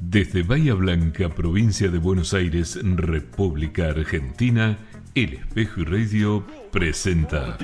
Desde 0.00 0.42
Bahía 0.42 0.74
Blanca, 0.74 1.28
provincia 1.28 1.88
de 1.90 1.98
Buenos 1.98 2.32
Aires, 2.32 2.78
República 2.82 3.88
Argentina, 3.88 4.78
El 5.14 5.34
Espejo 5.34 5.82
y 5.82 5.84
Radio 5.84 6.46
presenta. 6.72 7.58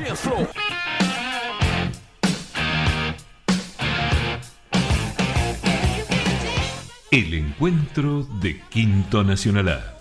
El 7.10 7.34
encuentro 7.34 8.24
de 8.42 8.60
Quinto 8.68 9.24
Nacional 9.24 9.68
A. 9.70 9.93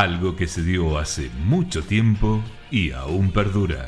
Algo 0.00 0.34
que 0.34 0.46
se 0.46 0.62
dio 0.62 0.96
hace 0.96 1.30
mucho 1.44 1.82
tiempo 1.82 2.42
y 2.70 2.92
aún 2.92 3.32
perdura. 3.32 3.84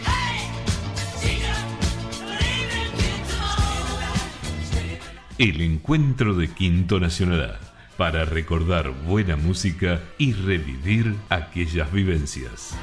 El 5.39 5.63
encuentro 5.63 6.35
de 6.35 6.49
Quinto 6.49 7.01
Nacional 7.01 7.59
para 7.97 8.27
recordar 8.27 8.91
buena 8.91 9.37
música 9.37 10.03
y 10.19 10.35
revivir 10.35 11.17
aquellas 11.31 11.91
vivencias. 11.91 12.77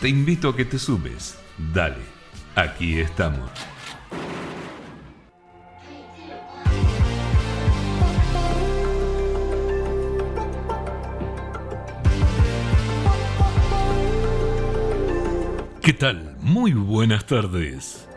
Te 0.00 0.08
invito 0.08 0.48
a 0.48 0.56
que 0.56 0.64
te 0.64 0.78
sumes. 0.78 1.38
Dale, 1.74 2.00
aquí 2.54 2.98
estamos. 3.00 3.50
¿Qué 15.86 15.92
tal? 15.92 16.36
Muy 16.40 16.72
buenas 16.72 17.26
tardes. 17.26 18.08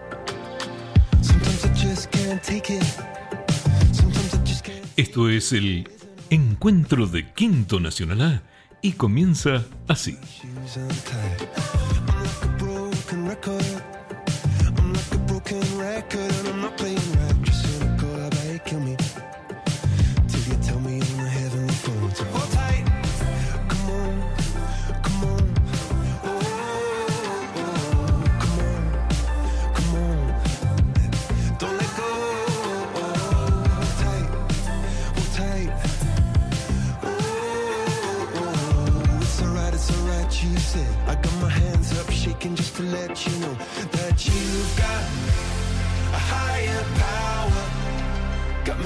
Esto 4.98 5.30
es 5.30 5.54
el 5.54 5.88
Encuentro 6.32 7.06
de 7.06 7.32
Quinto 7.32 7.80
Nacional 7.80 8.22
A 8.24 8.42
y 8.82 8.94
comienza 8.94 9.66
así. 9.88 10.18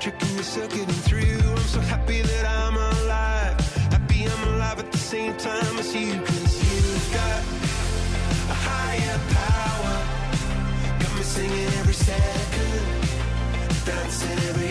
tricking 0.00 0.34
me, 0.34 0.42
still 0.42 0.66
getting 0.68 0.86
through. 0.86 1.38
I'm 1.50 1.58
so 1.58 1.80
happy 1.80 2.22
that 2.22 2.46
I'm 2.46 2.74
alive. 2.74 3.60
Happy 3.92 4.24
I'm 4.24 4.54
alive 4.54 4.78
at 4.78 4.90
the 4.90 4.98
same 4.98 5.36
time 5.36 5.78
as 5.78 5.94
you, 5.94 6.18
cause 6.22 6.54
you've 6.64 7.12
got 7.12 7.40
a 8.48 8.56
higher 8.68 9.18
power. 9.36 9.94
Got 11.00 11.16
me 11.16 11.22
singing 11.22 11.72
every 11.80 11.92
second, 11.92 12.86
dancing 13.84 14.38
every 14.48 14.69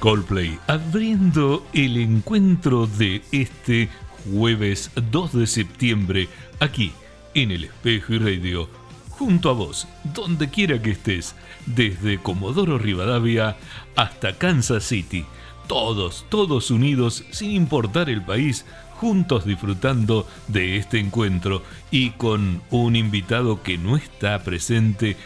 Coldplay, 0.00 0.58
abriendo 0.66 1.66
el 1.74 1.98
encuentro 1.98 2.86
de 2.86 3.22
este 3.32 3.90
jueves 4.24 4.90
2 4.94 5.34
de 5.34 5.46
septiembre 5.46 6.28
aquí 6.58 6.90
en 7.34 7.50
el 7.50 7.64
Espejo 7.64 8.14
y 8.14 8.18
Radio, 8.18 8.68
junto 9.10 9.50
a 9.50 9.52
vos, 9.52 9.86
donde 10.02 10.48
quiera 10.48 10.80
que 10.80 10.92
estés, 10.92 11.34
desde 11.66 12.16
Comodoro 12.16 12.78
Rivadavia 12.78 13.58
hasta 13.94 14.38
Kansas 14.38 14.84
City, 14.84 15.26
todos, 15.70 16.26
todos 16.28 16.72
unidos 16.72 17.22
sin 17.30 17.52
importar 17.52 18.10
el 18.10 18.22
país, 18.22 18.66
juntos 18.96 19.44
disfrutando 19.44 20.26
de 20.48 20.76
este 20.76 20.98
encuentro 20.98 21.62
y 21.92 22.10
con 22.10 22.60
un 22.70 22.96
invitado 22.96 23.62
que 23.62 23.78
no 23.78 23.96
está 23.96 24.42
presente 24.42 25.16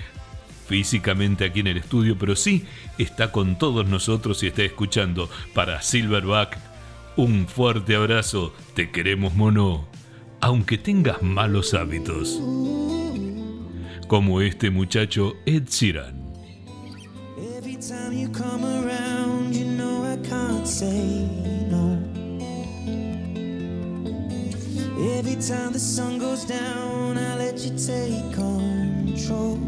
físicamente 0.66 1.46
aquí 1.46 1.60
en 1.60 1.68
el 1.68 1.78
estudio, 1.78 2.18
pero 2.18 2.36
sí 2.36 2.66
está 2.98 3.32
con 3.32 3.56
todos 3.56 3.86
nosotros 3.86 4.42
y 4.42 4.48
está 4.48 4.64
escuchando. 4.64 5.30
Para 5.54 5.80
Silverback, 5.80 6.58
un 7.16 7.48
fuerte 7.48 7.96
abrazo, 7.96 8.52
te 8.74 8.90
queremos 8.90 9.34
mono, 9.34 9.88
aunque 10.42 10.76
tengas 10.76 11.22
malos 11.22 11.72
hábitos. 11.72 12.38
Como 14.08 14.42
este 14.42 14.68
muchacho 14.68 15.36
Ed 15.46 15.70
Sheeran. 15.70 16.22
Every 25.18 25.36
time 25.36 25.72
the 25.72 25.78
sun 25.78 26.18
goes 26.18 26.44
down, 26.46 27.18
I 27.18 27.36
let 27.36 27.58
you 27.58 27.76
take 27.76 28.32
control. 28.32 29.58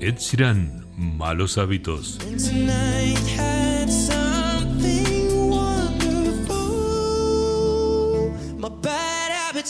Ed 0.00 0.18
Sheeran, 0.18 0.84
Malos 0.96 1.56
Hábitos. 1.56 2.18
My 2.66 4.15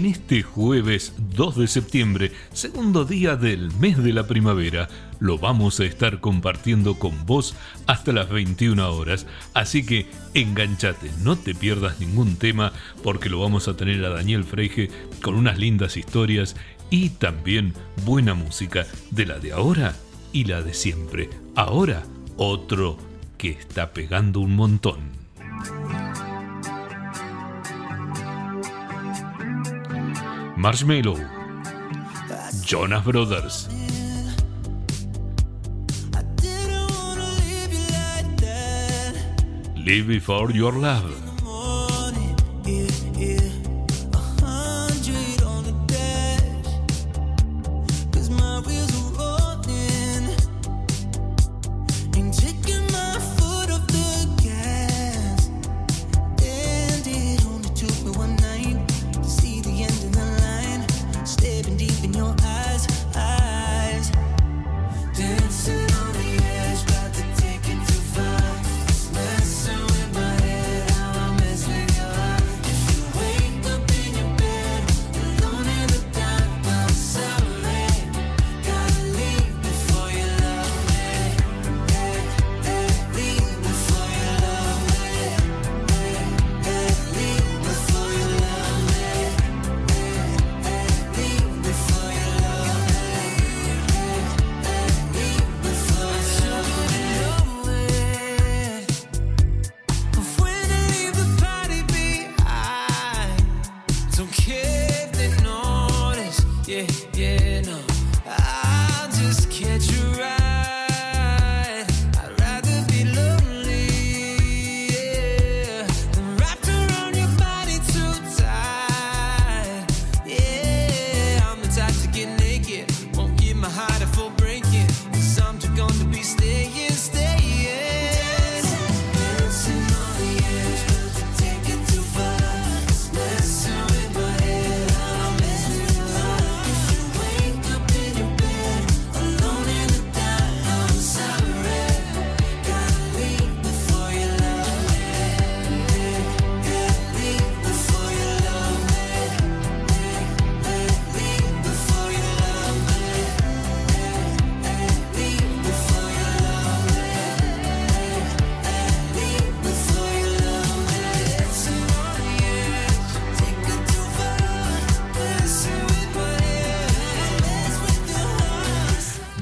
En 0.00 0.06
este 0.06 0.42
jueves 0.42 1.12
2 1.36 1.56
de 1.56 1.68
septiembre, 1.68 2.32
segundo 2.54 3.04
día 3.04 3.36
del 3.36 3.70
mes 3.72 4.02
de 4.02 4.14
la 4.14 4.26
primavera. 4.26 4.88
Lo 5.18 5.36
vamos 5.36 5.78
a 5.78 5.84
estar 5.84 6.20
compartiendo 6.20 6.98
con 6.98 7.26
vos 7.26 7.54
hasta 7.86 8.10
las 8.12 8.30
21 8.30 8.94
horas. 8.94 9.26
Así 9.52 9.84
que 9.84 10.06
enganchate, 10.32 11.10
no 11.22 11.36
te 11.36 11.54
pierdas 11.54 12.00
ningún 12.00 12.36
tema 12.36 12.72
porque 13.02 13.28
lo 13.28 13.40
vamos 13.40 13.68
a 13.68 13.76
tener 13.76 14.02
a 14.06 14.08
Daniel 14.08 14.44
Freige 14.44 14.88
con 15.20 15.34
unas 15.34 15.58
lindas 15.58 15.98
historias 15.98 16.56
y 16.88 17.10
también 17.10 17.74
buena 18.06 18.32
música 18.32 18.86
de 19.10 19.26
la 19.26 19.38
de 19.38 19.52
ahora 19.52 19.94
y 20.32 20.44
la 20.44 20.62
de 20.62 20.72
siempre. 20.72 21.28
Ahora, 21.56 22.04
otro 22.38 22.96
que 23.36 23.50
está 23.50 23.92
pegando 23.92 24.40
un 24.40 24.56
montón. 24.56 25.19
Marshmallow, 30.60 31.16
Jonas 32.62 33.02
Brothers. 33.02 33.66
Live 39.74 40.06
before 40.06 40.50
your 40.50 40.72
love. 40.72 41.19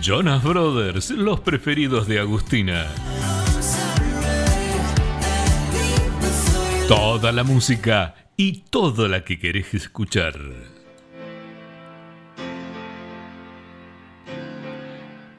Jonas 0.09 0.43
Brothers, 0.43 1.11
los 1.11 1.41
preferidos 1.41 2.09
de 2.09 2.19
Agustina. 2.19 2.87
Toda 6.89 7.31
la 7.31 7.45
música 7.45 8.15
y 8.35 8.61
toda 8.71 9.07
la 9.07 9.23
que 9.23 9.39
querés 9.39 9.75
escuchar. 9.75 10.33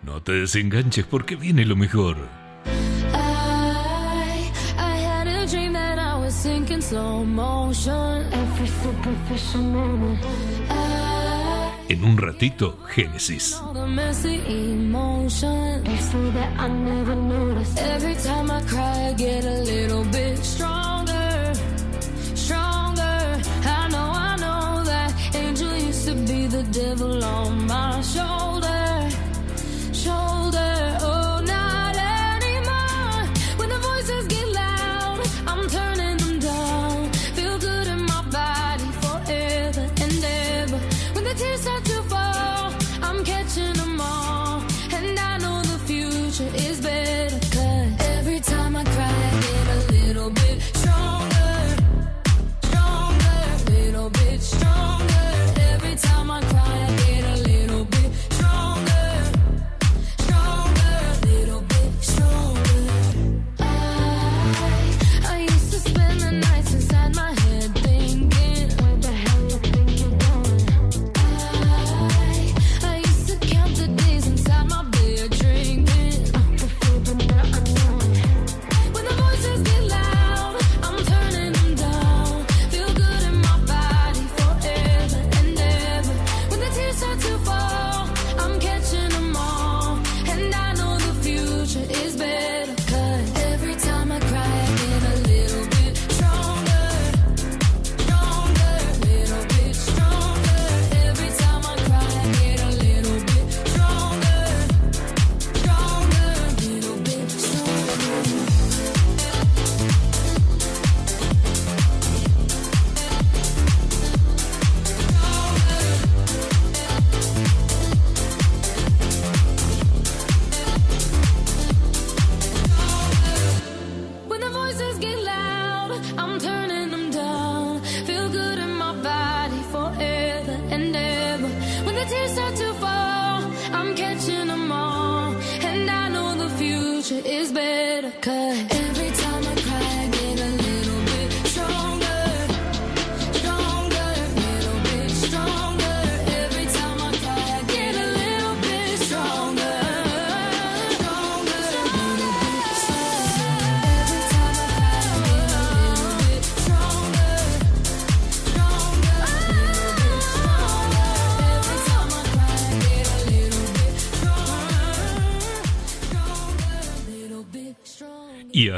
No 0.04 0.22
te 0.22 0.34
desenganches 0.34 1.04
porque 1.04 1.36
viene 1.36 1.66
lo 1.66 1.76
mejor. 1.76 2.18
Used 25.88 26.08
to 26.08 26.13
be 26.13 26.48
the 26.48 26.63
devil 26.72 27.24
on 27.24 27.65
my 27.65 28.01
shoulder. 28.01 28.88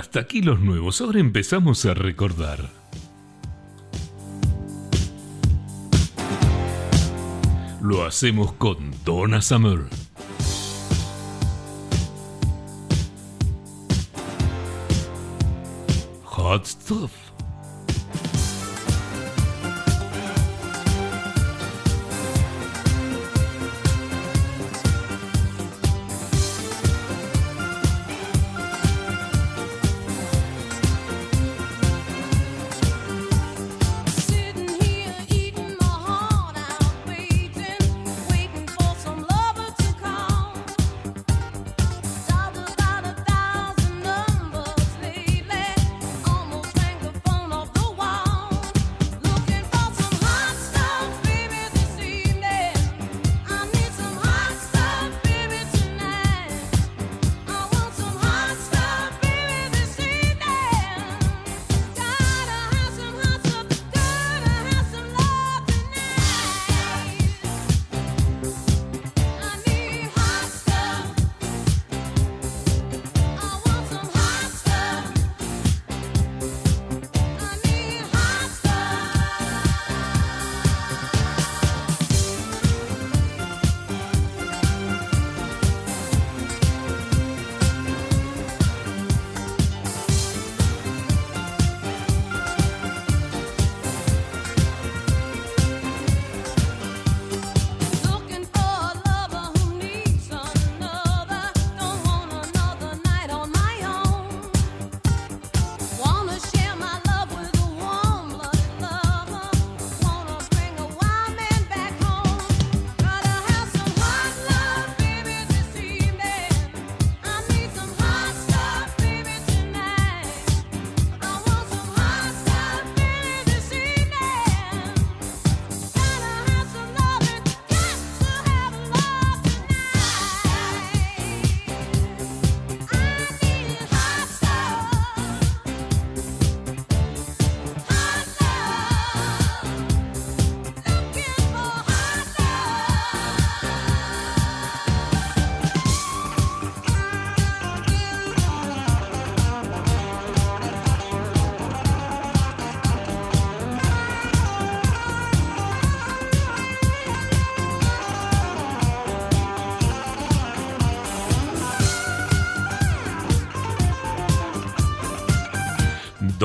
Hasta 0.01 0.21
aquí 0.21 0.41
los 0.41 0.59
nuevos. 0.59 0.99
Ahora 0.99 1.19
empezamos 1.19 1.85
a 1.85 1.93
recordar. 1.93 2.71
Lo 7.83 8.03
hacemos 8.03 8.51
con 8.53 8.91
Donna 9.05 9.43
Summer. 9.43 10.00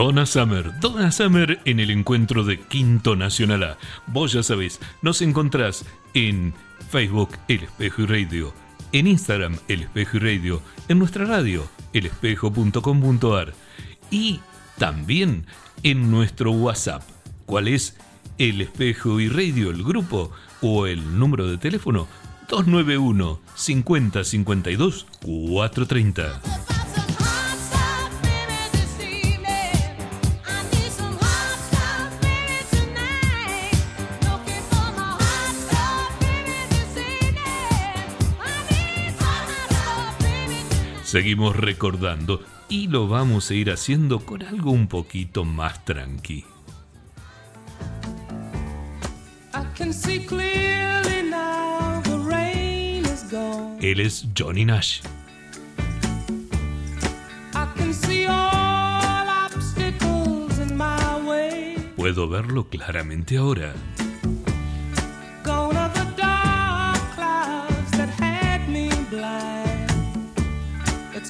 Donna 0.06 0.24
Summer, 0.24 0.72
Donna 0.78 1.10
Summer 1.10 1.58
en 1.64 1.80
el 1.80 1.90
encuentro 1.90 2.44
de 2.44 2.60
Quinto 2.60 3.16
Nacional 3.16 3.64
A. 3.64 3.78
Vos 4.06 4.30
ya 4.30 4.44
sabés, 4.44 4.80
nos 5.02 5.20
encontrás 5.20 5.84
en 6.14 6.54
Facebook 6.90 7.30
El 7.48 7.64
Espejo 7.64 8.02
y 8.02 8.06
Radio, 8.06 8.54
en 8.92 9.08
Instagram 9.08 9.58
El 9.66 9.82
Espejo 9.82 10.18
y 10.18 10.20
Radio, 10.20 10.62
en 10.86 11.00
nuestra 11.00 11.24
radio 11.24 11.68
elespejo.com.ar 11.92 13.52
y 14.08 14.38
también 14.78 15.44
en 15.82 16.08
nuestro 16.08 16.52
WhatsApp. 16.52 17.02
¿Cuál 17.44 17.66
es? 17.66 17.96
El 18.38 18.60
Espejo 18.60 19.18
y 19.18 19.28
Radio, 19.28 19.70
el 19.70 19.82
grupo 19.82 20.30
o 20.60 20.86
el 20.86 21.18
número 21.18 21.48
de 21.48 21.58
teléfono 21.58 22.06
291 22.48 23.40
50 23.56 24.22
52 24.22 25.06
430. 25.20 26.75
Seguimos 41.06 41.54
recordando 41.54 42.42
y 42.68 42.88
lo 42.88 43.06
vamos 43.06 43.48
a 43.52 43.54
ir 43.54 43.70
haciendo 43.70 44.26
con 44.26 44.42
algo 44.42 44.72
un 44.72 44.88
poquito 44.88 45.44
más 45.44 45.84
tranqui. 45.84 46.44
Él 53.80 54.00
es 54.00 54.26
Johnny 54.36 54.64
Nash. 54.64 55.02
Puedo 61.96 62.28
verlo 62.28 62.68
claramente 62.68 63.36
ahora. 63.36 63.74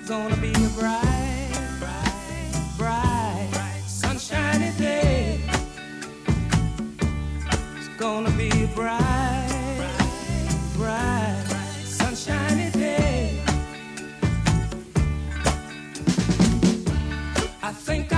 Gonna 0.06 0.36
be 0.36 0.52
a 0.52 0.68
bright, 0.78 1.50
bright, 1.80 2.52
bright, 2.78 3.82
sunshiny 3.88 4.70
day. 4.78 5.40
It's 7.76 7.88
gonna 7.98 8.30
be 8.30 8.48
a 8.48 8.68
bright, 8.68 9.96
bright, 10.76 11.44
sunshiny 11.84 12.70
day. 12.70 13.42
I 17.62 17.72
think 17.72 18.15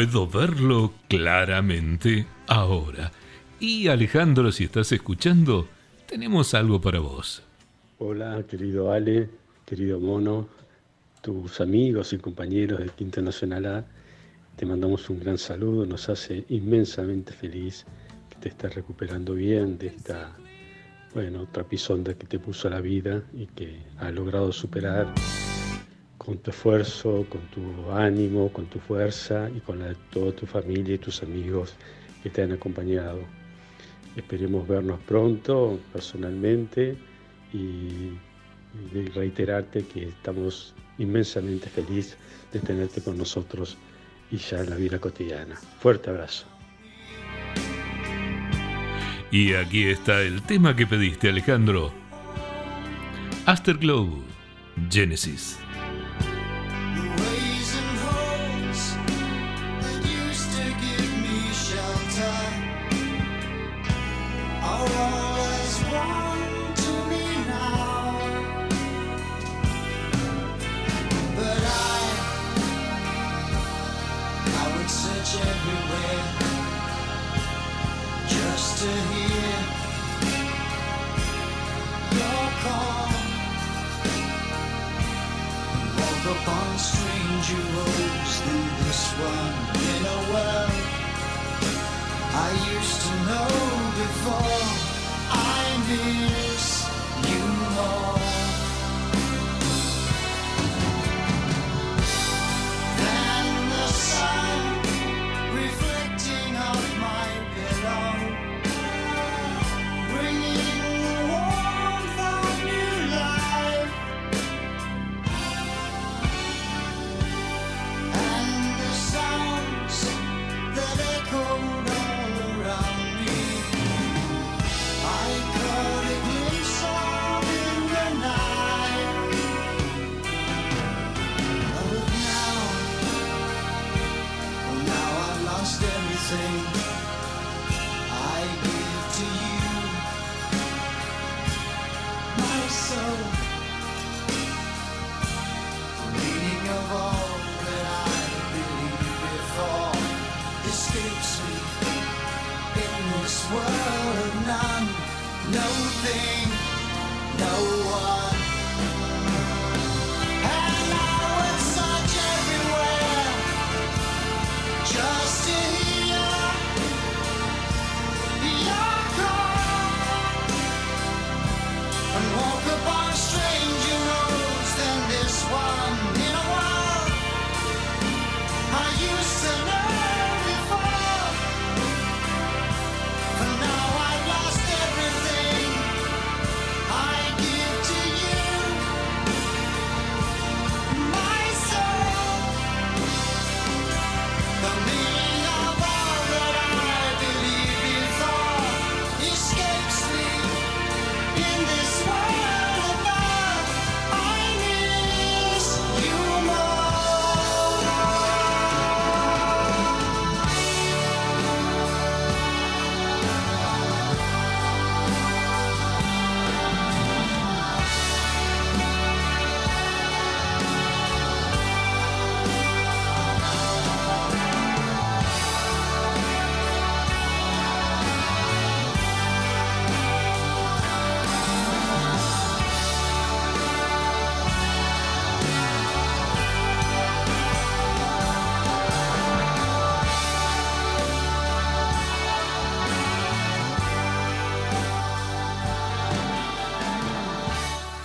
Puedo 0.00 0.26
verlo 0.26 0.94
claramente 1.08 2.24
ahora. 2.46 3.12
Y 3.60 3.88
Alejandro, 3.88 4.50
si 4.50 4.64
estás 4.64 4.90
escuchando, 4.92 5.68
tenemos 6.06 6.54
algo 6.54 6.80
para 6.80 7.00
vos. 7.00 7.42
Hola, 7.98 8.42
querido 8.48 8.92
Ale, 8.92 9.28
querido 9.66 10.00
Mono, 10.00 10.48
tus 11.20 11.60
amigos 11.60 12.14
y 12.14 12.16
compañeros 12.16 12.78
de 12.78 12.88
Quinta 12.88 13.20
Nacional 13.20 13.66
A, 13.66 13.84
te 14.56 14.64
mandamos 14.64 15.10
un 15.10 15.20
gran 15.20 15.36
saludo, 15.36 15.84
nos 15.84 16.08
hace 16.08 16.46
inmensamente 16.48 17.34
feliz 17.34 17.84
que 18.30 18.36
te 18.36 18.48
estés 18.48 18.74
recuperando 18.74 19.34
bien 19.34 19.76
de 19.76 19.88
esta, 19.88 20.34
bueno, 21.12 21.46
trapisonda 21.52 22.14
que 22.14 22.26
te 22.26 22.38
puso 22.38 22.70
la 22.70 22.80
vida 22.80 23.22
y 23.34 23.44
que 23.48 23.82
has 23.98 24.14
logrado 24.14 24.50
superar 24.50 25.12
con 26.30 26.38
tu 26.38 26.52
esfuerzo, 26.52 27.26
con 27.28 27.40
tu 27.48 27.90
ánimo, 27.90 28.52
con 28.52 28.66
tu 28.66 28.78
fuerza 28.78 29.50
y 29.52 29.58
con 29.58 29.80
la 29.80 29.86
de 29.88 29.96
toda 30.12 30.30
tu 30.30 30.46
familia 30.46 30.94
y 30.94 30.98
tus 30.98 31.24
amigos 31.24 31.74
que 32.22 32.30
te 32.30 32.40
han 32.40 32.52
acompañado. 32.52 33.18
Esperemos 34.14 34.68
vernos 34.68 35.00
pronto 35.08 35.80
personalmente 35.92 36.96
y, 37.52 38.12
reiterarte 39.12 39.84
que 39.84 40.04
estamos 40.04 40.72
inmensamente 40.98 41.68
felices 41.68 42.16
de 42.52 42.60
tenerte 42.60 43.02
con 43.02 43.18
nosotros 43.18 43.76
y 44.30 44.36
ya 44.36 44.60
en 44.60 44.70
la 44.70 44.76
vida 44.76 45.00
cotidiana. 45.00 45.56
Fuerte 45.80 46.10
abrazo. 46.10 46.46
Y 49.32 49.54
aquí 49.54 49.88
está 49.88 50.22
el 50.22 50.40
tema 50.42 50.76
que 50.76 50.86
pediste, 50.86 51.28
Alejandro. 51.28 51.92
Afterglow, 53.46 54.22
Genesis. 54.88 55.58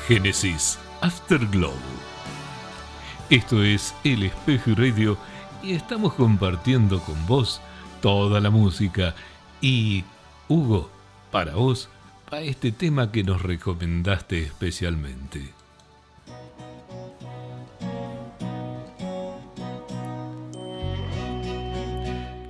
Génesis 0.08 0.78
Afterglow. 1.02 1.74
Esto 3.32 3.64
es 3.64 3.96
El 4.04 4.22
Espejo 4.22 4.72
Radio 4.76 5.18
y 5.64 5.74
estamos 5.74 6.14
compartiendo 6.14 7.00
con 7.00 7.26
vos 7.26 7.60
toda 8.04 8.40
la 8.40 8.52
música. 8.52 9.16
Y 9.62 10.04
Hugo, 10.48 10.92
para 11.32 11.56
vos, 11.56 11.90
para 12.30 12.44
este 12.44 12.72
tema 12.72 13.12
que 13.12 13.24
nos 13.24 13.42
recomendaste 13.42 14.44
especialmente. 14.44 15.54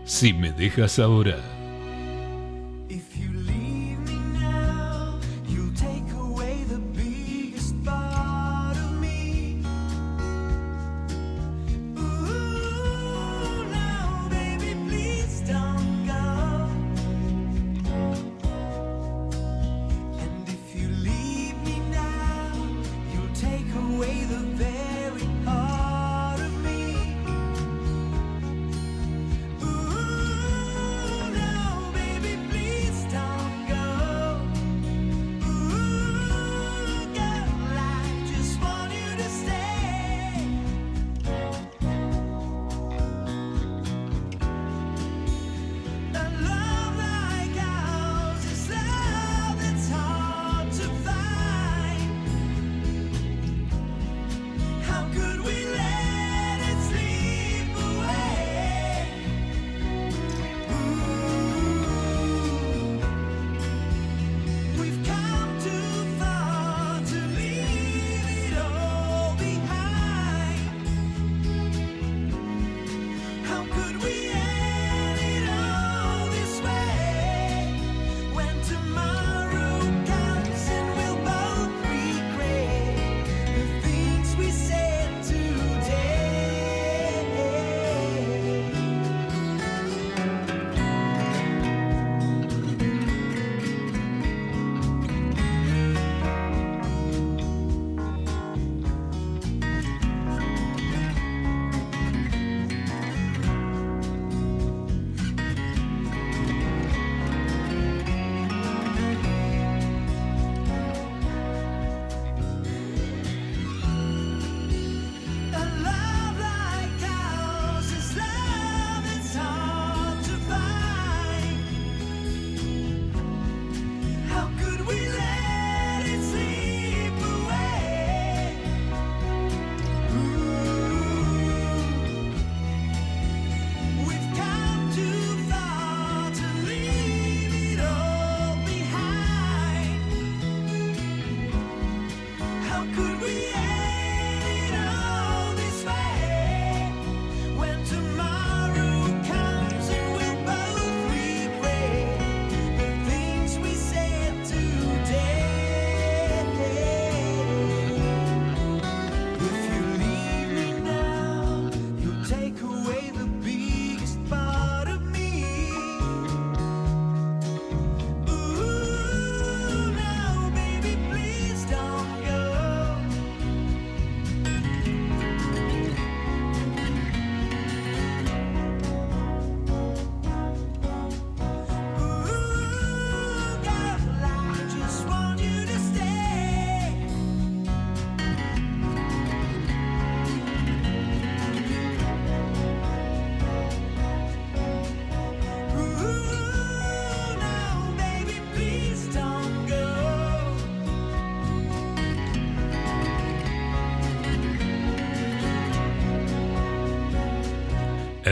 Si 0.04 0.34
me 0.34 0.52
dejas 0.52 1.00
ahora. 1.00 1.55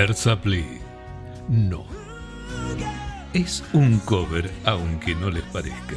Erzapli. 0.03 0.65
No. 1.47 1.85
Es 3.31 3.63
un 3.71 3.99
cover, 3.99 4.51
aunque 4.65 5.15
no 5.15 5.29
les 5.29 5.43
parezca. 5.43 5.95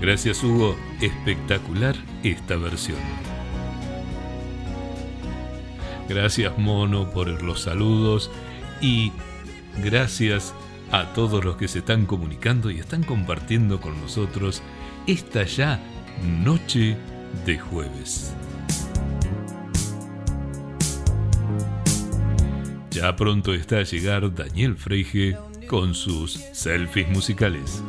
Gracias 0.00 0.42
Hugo, 0.42 0.74
espectacular 1.02 1.94
esta 2.22 2.56
versión. 2.56 2.96
Gracias 6.08 6.56
Mono 6.56 7.10
por 7.10 7.42
los 7.42 7.60
saludos 7.60 8.30
y 8.80 9.12
gracias 9.82 10.54
a 10.92 11.12
todos 11.12 11.44
los 11.44 11.56
que 11.58 11.68
se 11.68 11.80
están 11.80 12.06
comunicando 12.06 12.70
y 12.70 12.78
están 12.78 13.02
compartiendo 13.02 13.82
con 13.82 14.00
nosotros 14.00 14.62
esta 15.06 15.42
ya 15.42 15.78
noche 16.42 16.96
de 17.44 17.58
jueves. 17.58 18.34
Ya 23.04 23.14
pronto 23.16 23.52
está 23.52 23.80
a 23.80 23.82
llegar 23.82 24.34
Daniel 24.34 24.78
Freige 24.78 25.36
con 25.68 25.94
sus 25.94 26.40
selfies 26.52 27.06
musicales. 27.10 27.82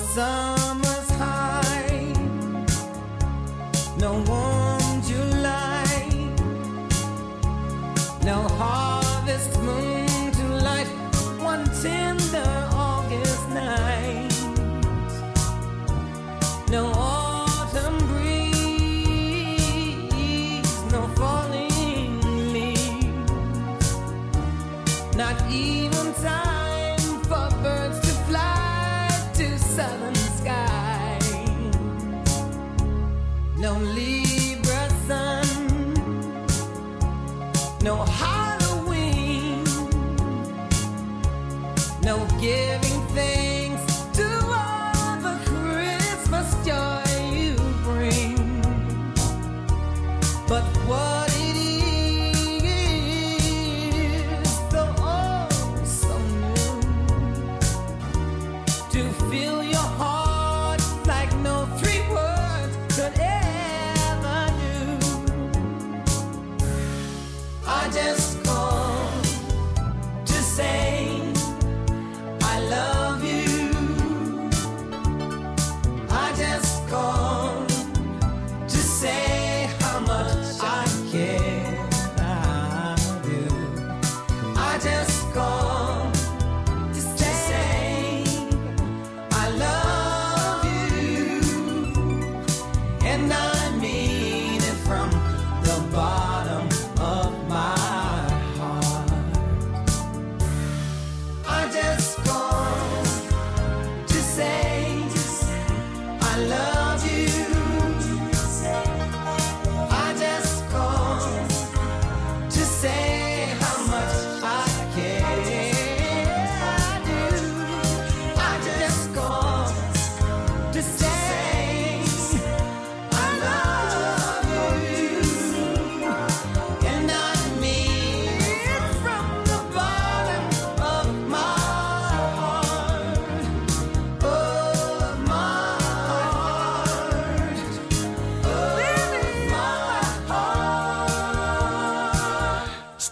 some 0.00 0.59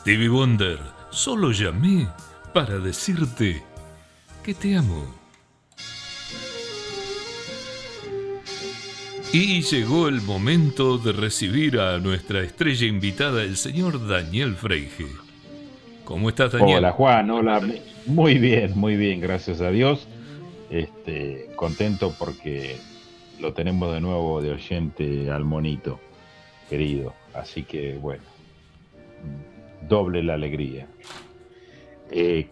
Stevie 0.09 0.31
Wonder, 0.31 0.79
solo 1.11 1.53
llamé 1.53 2.09
para 2.55 2.79
decirte 2.79 3.63
que 4.43 4.55
te 4.55 4.75
amo. 4.75 5.05
Y 9.35 9.61
llegó 9.61 10.09
el 10.09 10.23
momento 10.23 10.97
de 10.97 11.13
recibir 11.13 11.79
a 11.79 11.99
nuestra 11.99 12.41
estrella 12.41 12.87
invitada, 12.87 13.43
el 13.43 13.59
señor 13.59 14.09
Daniel 14.09 14.55
Freige. 14.55 15.09
¿Cómo 16.07 16.31
estás, 16.31 16.53
Daniel? 16.53 16.79
Hola, 16.79 16.93
Juan. 16.93 17.31
Hola. 17.31 17.61
Muy 18.07 18.39
bien, 18.39 18.73
muy 18.79 18.97
bien, 18.97 19.21
gracias 19.21 19.61
a 19.61 19.71
Dios. 19.71 20.09
Este, 20.71 21.51
contento 21.55 22.15
porque 22.19 22.81
lo 23.39 23.53
tenemos 23.53 23.93
de 23.93 24.01
nuevo 24.01 24.41
de 24.41 24.53
oyente 24.53 25.31
al 25.31 25.45
monito, 25.45 26.01
querido. 26.71 27.13
Así 27.35 27.63
que 27.63 27.99
bueno, 27.99 28.23
doble 29.87 30.23
la 30.23 30.35
alegría. 30.35 30.87
Eh, 32.11 32.49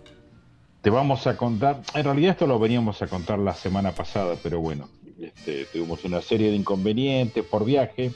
te 0.82 0.90
vamos 0.90 1.26
a 1.26 1.36
contar, 1.36 1.80
en 1.94 2.04
realidad 2.04 2.32
esto 2.32 2.46
lo 2.46 2.58
veníamos 2.58 3.02
a 3.02 3.08
contar 3.08 3.38
la 3.38 3.54
semana 3.54 3.92
pasada, 3.92 4.36
pero 4.42 4.60
bueno, 4.60 4.88
este, 5.18 5.64
tuvimos 5.64 6.04
una 6.04 6.20
serie 6.20 6.50
de 6.50 6.56
inconvenientes 6.56 7.44
por 7.44 7.64
viaje 7.64 8.12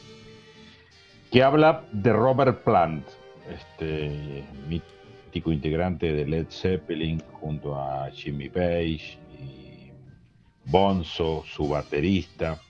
que 1.31 1.43
habla 1.43 1.85
de 1.93 2.13
Robert 2.13 2.63
Plant, 2.63 3.05
este 3.53 4.45
mítico 4.69 5.51
integrante 5.51 6.13
de 6.13 6.27
Led 6.27 6.47
Zeppelin 6.51 7.21
junto 7.41 7.77
a 7.77 8.11
Jimmy 8.11 8.49
Page 8.49 9.19
y 9.39 9.91
Bonzo, 10.65 11.45
su 11.47 11.69
baterista, 11.69 12.61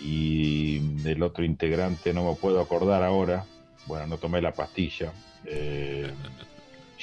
y 0.00 0.80
el 1.04 1.22
otro 1.22 1.44
integrante 1.44 2.12
no 2.12 2.24
me 2.24 2.34
puedo 2.34 2.60
acordar 2.60 3.02
ahora, 3.02 3.44
bueno, 3.86 4.06
no 4.06 4.18
tomé 4.18 4.40
la 4.40 4.52
pastilla. 4.52 5.12
Eh, 5.46 6.10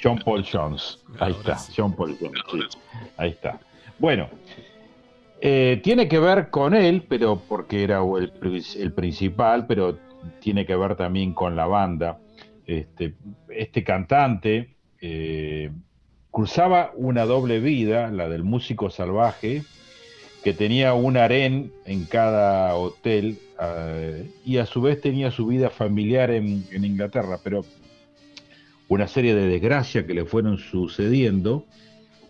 John 0.02 0.20
Paul 0.24 0.46
Jones. 0.50 1.00
Ahí 1.20 1.32
está, 1.32 1.58
John 1.76 1.94
Paul 1.94 2.18
Jones. 2.20 2.78
ahí 3.18 3.32
está. 3.32 3.60
Bueno, 3.98 4.30
eh, 5.42 5.80
tiene 5.84 6.08
que 6.08 6.20
ver 6.20 6.50
con 6.50 6.74
él, 6.74 7.06
pero 7.08 7.42
porque 7.48 7.84
era 7.84 8.02
el, 8.18 8.92
principal, 8.94 9.68
pero 9.68 9.98
tiene 10.40 10.66
que 10.66 10.76
ver 10.76 10.96
también 10.96 11.34
con 11.34 11.56
la 11.56 11.66
banda. 11.66 12.20
Este, 12.66 13.16
este 13.50 13.84
cantante 13.84 14.76
eh, 15.02 15.72
cursaba 16.32 16.92
una 16.96 17.26
doble 17.26 17.60
vida, 17.60 18.12
la 18.12 18.30
del 18.30 18.44
músico 18.44 18.90
salvaje, 18.90 19.64
que 20.44 20.54
tenía 20.54 20.94
un 20.94 21.18
harén 21.18 21.72
en 21.86 22.06
cada 22.06 22.76
hotel 22.76 23.40
eh, 23.62 24.30
y 24.46 24.58
a 24.58 24.66
su 24.66 24.82
vez 24.82 25.02
tenía 25.02 25.32
su 25.32 25.48
vida 25.48 25.70
familiar 25.70 26.32
en, 26.32 26.66
Inglaterra, 26.72 27.40
pero 27.44 27.66
una 28.90 29.08
serie 29.08 29.34
de 29.34 29.48
desgracias 29.48 30.06
que 30.06 30.14
le 30.14 30.26
fueron 30.26 30.58
sucediendo 30.58 31.66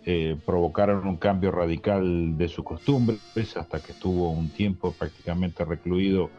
eh, 0.06 0.36
provocaron 0.46 1.06
un 1.06 1.16
cambio 1.16 1.50
radical 1.50 2.38
de 2.38 2.48
sus 2.48 2.64
costumbres 2.64 3.56
hasta 3.56 3.80
que 3.80 3.92
estuvo 3.92 4.30
un 4.30 4.48
tiempo 4.50 4.94
prácticamente 4.98 5.64
recluido 5.64 6.30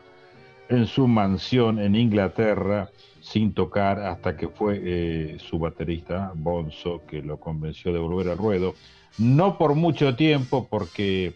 en 0.70 0.88
su 0.88 1.08
mansión 1.08 1.80
en 1.80 1.96
Inglaterra 1.96 2.90
sin 3.20 3.54
tocar 3.54 4.00
hasta 4.00 4.36
que 4.36 4.48
fue 4.48 4.80
eh, 4.84 5.38
su 5.40 5.60
baterista 5.60 6.32
Bonzo 6.36 7.02
que 7.06 7.22
lo 7.22 7.38
convenció 7.38 7.92
de 7.94 8.00
volver 8.00 8.30
al 8.30 8.38
ruedo. 8.38 8.74
No 9.18 9.58
por 9.58 9.76
mucho 9.76 10.16
tiempo 10.16 10.68
porque 10.70 11.34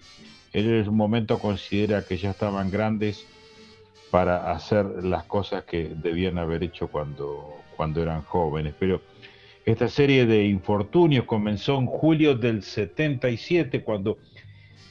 en 0.54 0.88
un 0.88 0.96
momento 0.96 1.38
considera 1.38 2.06
que 2.06 2.18
ya 2.18 2.32
estaban 2.32 2.72
grandes 2.72 3.26
para 4.10 4.52
hacer 4.52 4.86
las 5.04 5.26
cosas 5.26 5.66
que 5.66 5.92
debían 5.96 6.38
haber 6.38 6.64
hecho 6.64 6.88
cuando, 6.88 7.54
cuando 7.76 8.02
eran 8.02 8.22
jóvenes. 8.24 8.74
Pero 8.80 9.02
esta 9.66 9.88
serie 9.88 10.26
de 10.26 10.46
infortunios 10.46 11.26
comenzó 11.26 11.78
en 11.78 11.88
julio 11.88 12.36
del 12.36 12.64
77, 12.64 13.84
cuando 13.84 14.18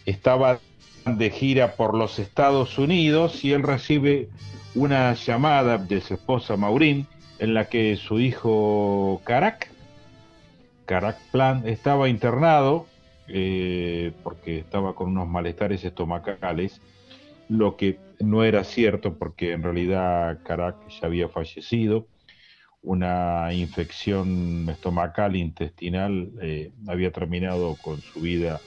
estaba 0.07 0.61
de 1.07 1.31
gira 1.31 1.77
por 1.77 1.95
los 1.95 2.19
Estados 2.19 2.79
Unidos 2.79 3.45
y 3.45 3.53
él 3.53 3.63
recibe 3.63 4.29
una 4.75 5.15
llamada 5.15 5.79
de 5.79 6.01
su 6.01 6.15
esposa 6.15 6.57
Maureen 6.57 7.07
en 7.39 7.55
la 7.55 7.69
que 7.69 7.97
su 7.97 8.21
hijo 8.21 9.21
Carac, 9.25 9.71
Carac 10.87 11.19
Plan, 11.31 11.63
estaba 11.67 12.09
internado 12.09 12.87
eh, 13.29 14.13
porque 14.23 14.59
estaba 14.59 14.95
con 14.95 15.11
unos 15.11 15.29
malestares 15.29 15.85
estomacales, 15.85 16.81
lo 17.49 17.77
que 17.77 17.99
no 18.21 18.45
era 18.45 18.65
cierto 18.65 19.15
porque 19.15 19.53
en 19.53 19.63
realidad 19.63 20.41
Carac 20.45 20.77
ya 20.89 21.07
había 21.07 21.29
fallecido. 21.29 22.07
Una 22.85 23.53
infección 23.53 24.69
estomacal 24.69 25.37
intestinal 25.37 26.31
eh, 26.41 26.71
había 26.87 27.11
terminado 27.11 27.77
con 27.83 28.01
su 28.01 28.21
vida 28.21 28.61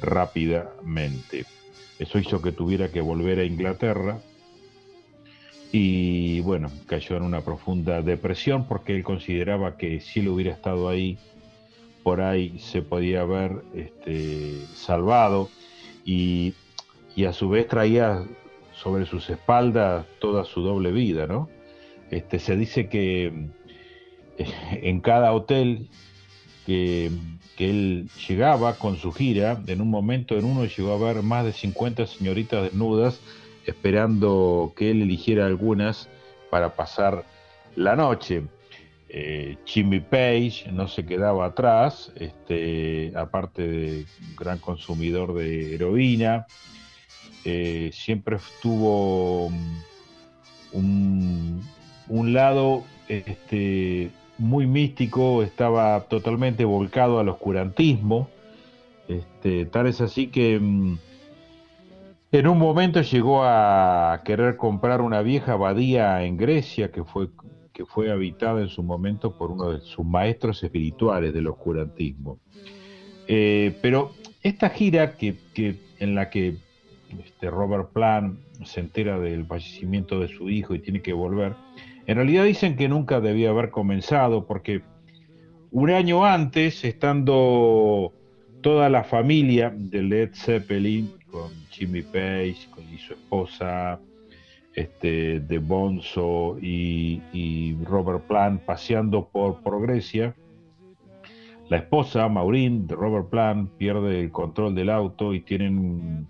rápidamente. 0.00 1.46
Eso 1.98 2.18
hizo 2.18 2.42
que 2.42 2.52
tuviera 2.52 2.90
que 2.90 3.00
volver 3.00 3.38
a 3.38 3.44
Inglaterra 3.44 4.18
y 5.72 6.40
bueno, 6.40 6.70
cayó 6.86 7.16
en 7.16 7.22
una 7.22 7.40
profunda 7.40 8.02
depresión 8.02 8.66
porque 8.66 8.94
él 8.94 9.02
consideraba 9.02 9.78
que 9.78 10.00
si 10.00 10.20
él 10.20 10.28
hubiera 10.28 10.52
estado 10.52 10.88
ahí, 10.88 11.18
por 12.02 12.20
ahí 12.20 12.58
se 12.58 12.82
podía 12.82 13.22
haber 13.22 13.62
este, 13.74 14.66
salvado 14.74 15.48
y, 16.04 16.54
a 17.26 17.32
su 17.32 17.48
vez 17.48 17.68
traía 17.68 18.22
sobre 18.74 19.06
sus 19.06 19.30
espaldas 19.30 20.04
toda 20.18 20.44
su 20.44 20.60
doble 20.62 20.90
vida, 20.92 21.26
¿no? 21.26 21.48
Este, 22.12 22.38
se 22.38 22.56
dice 22.58 22.88
que 22.88 23.26
eh, 24.36 24.80
en 24.82 25.00
cada 25.00 25.32
hotel 25.32 25.88
que, 26.66 27.10
él 27.58 28.08
llegaba 28.26 28.74
con 28.74 28.96
su 28.96 29.12
gira, 29.12 29.62
en 29.68 29.80
un 29.80 29.88
momento 29.88 30.36
en 30.36 30.44
uno 30.44 30.64
llegó 30.64 30.94
a 30.94 31.12
ver 31.12 31.22
más 31.22 31.44
de 31.44 31.52
50 31.52 32.08
señoritas 32.08 32.64
desnudas 32.64 33.20
esperando 33.66 34.72
que 34.76 34.90
él 34.90 35.02
eligiera 35.02 35.46
algunas 35.46 36.08
para 36.50 36.74
pasar 36.74 37.24
la 37.76 37.94
noche. 37.94 38.42
Eh, 39.08 39.58
Jimmy 39.64 40.00
Page 40.00 40.72
no 40.72 40.88
se 40.88 41.06
quedaba 41.06 41.46
atrás, 41.46 42.10
este, 42.16 43.12
aparte 43.14 43.68
de 43.68 44.06
gran 44.36 44.58
consumidor 44.58 45.32
de 45.32 45.76
heroína, 45.76 46.46
eh, 47.44 47.90
siempre 47.92 48.36
estuvo 48.36 49.52
un, 50.72 51.62
lado 52.08 52.84
este, 53.08 54.10
muy 54.38 54.66
místico, 54.66 55.42
estaba 55.42 56.00
totalmente 56.02 56.64
volcado 56.64 57.18
al 57.18 57.28
oscurantismo, 57.28 58.28
este, 59.08 59.66
tal 59.66 59.86
es 59.86 60.00
así 60.00 60.28
que 60.28 60.58
mm, 60.58 60.98
en 62.32 62.46
un 62.46 62.58
momento 62.58 63.02
llegó 63.02 63.42
a 63.44 64.22
querer 64.24 64.56
comprar 64.56 65.00
una 65.02 65.22
vieja 65.22 65.52
abadía 65.52 66.24
en 66.24 66.36
Grecia 66.36 66.90
que 66.90 67.04
fue 67.04 67.28
que 67.72 67.86
fue 67.86 68.10
habitada 68.10 68.60
en 68.60 68.68
su 68.68 68.82
momento 68.82 69.36
por 69.36 69.50
uno 69.50 69.70
de 69.70 69.80
sus 69.80 70.04
maestros 70.04 70.62
espirituales 70.62 71.32
del 71.32 71.46
oscurantismo. 71.46 72.38
Eh, 73.26 73.76
pero 73.80 74.12
esta 74.42 74.68
gira 74.68 75.16
que, 75.16 75.36
en 75.98 76.14
la 76.14 76.28
que 76.30 76.56
este 77.24 77.50
Robert 77.50 77.90
Plant 77.92 78.38
se 78.64 78.80
entera 78.80 79.18
del 79.18 79.46
fallecimiento 79.46 80.20
de 80.20 80.28
su 80.28 80.50
hijo 80.50 80.74
y 80.74 80.80
tiene 80.80 81.02
que 81.02 81.12
volver, 81.12 81.54
en 82.06 82.16
realidad 82.16 82.44
dicen 82.44 82.76
que 82.76 82.88
nunca 82.88 83.20
debía 83.20 83.50
haber 83.50 83.70
comenzado 83.70 84.46
porque 84.46 84.82
un 85.70 85.90
año 85.90 86.24
antes, 86.24 86.84
estando 86.84 88.12
toda 88.60 88.88
la 88.90 89.04
familia 89.04 89.72
de 89.74 90.02
Led 90.02 90.30
Zeppelin, 90.34 91.10
con 91.30 91.50
Jimmy 91.70 92.02
Page 92.02 92.68
con, 92.70 92.84
y 92.92 92.98
su 92.98 93.14
esposa, 93.14 93.98
este, 94.74 95.40
de 95.40 95.58
Bonzo 95.58 96.58
y, 96.60 97.76
Robert 97.84 98.24
Plant 98.26 98.62
paseando 98.62 99.28
por, 99.28 99.82
Grecia. 99.82 100.34
La 101.68 101.78
esposa, 101.78 102.28
Maureen, 102.28 102.86
de 102.86 102.94
Robert 102.94 103.30
Plant, 103.30 103.70
pierde 103.78 104.20
el 104.20 104.30
control 104.30 104.74
del 104.74 104.90
auto 104.90 105.32
y 105.32 105.40
tienen 105.40 106.26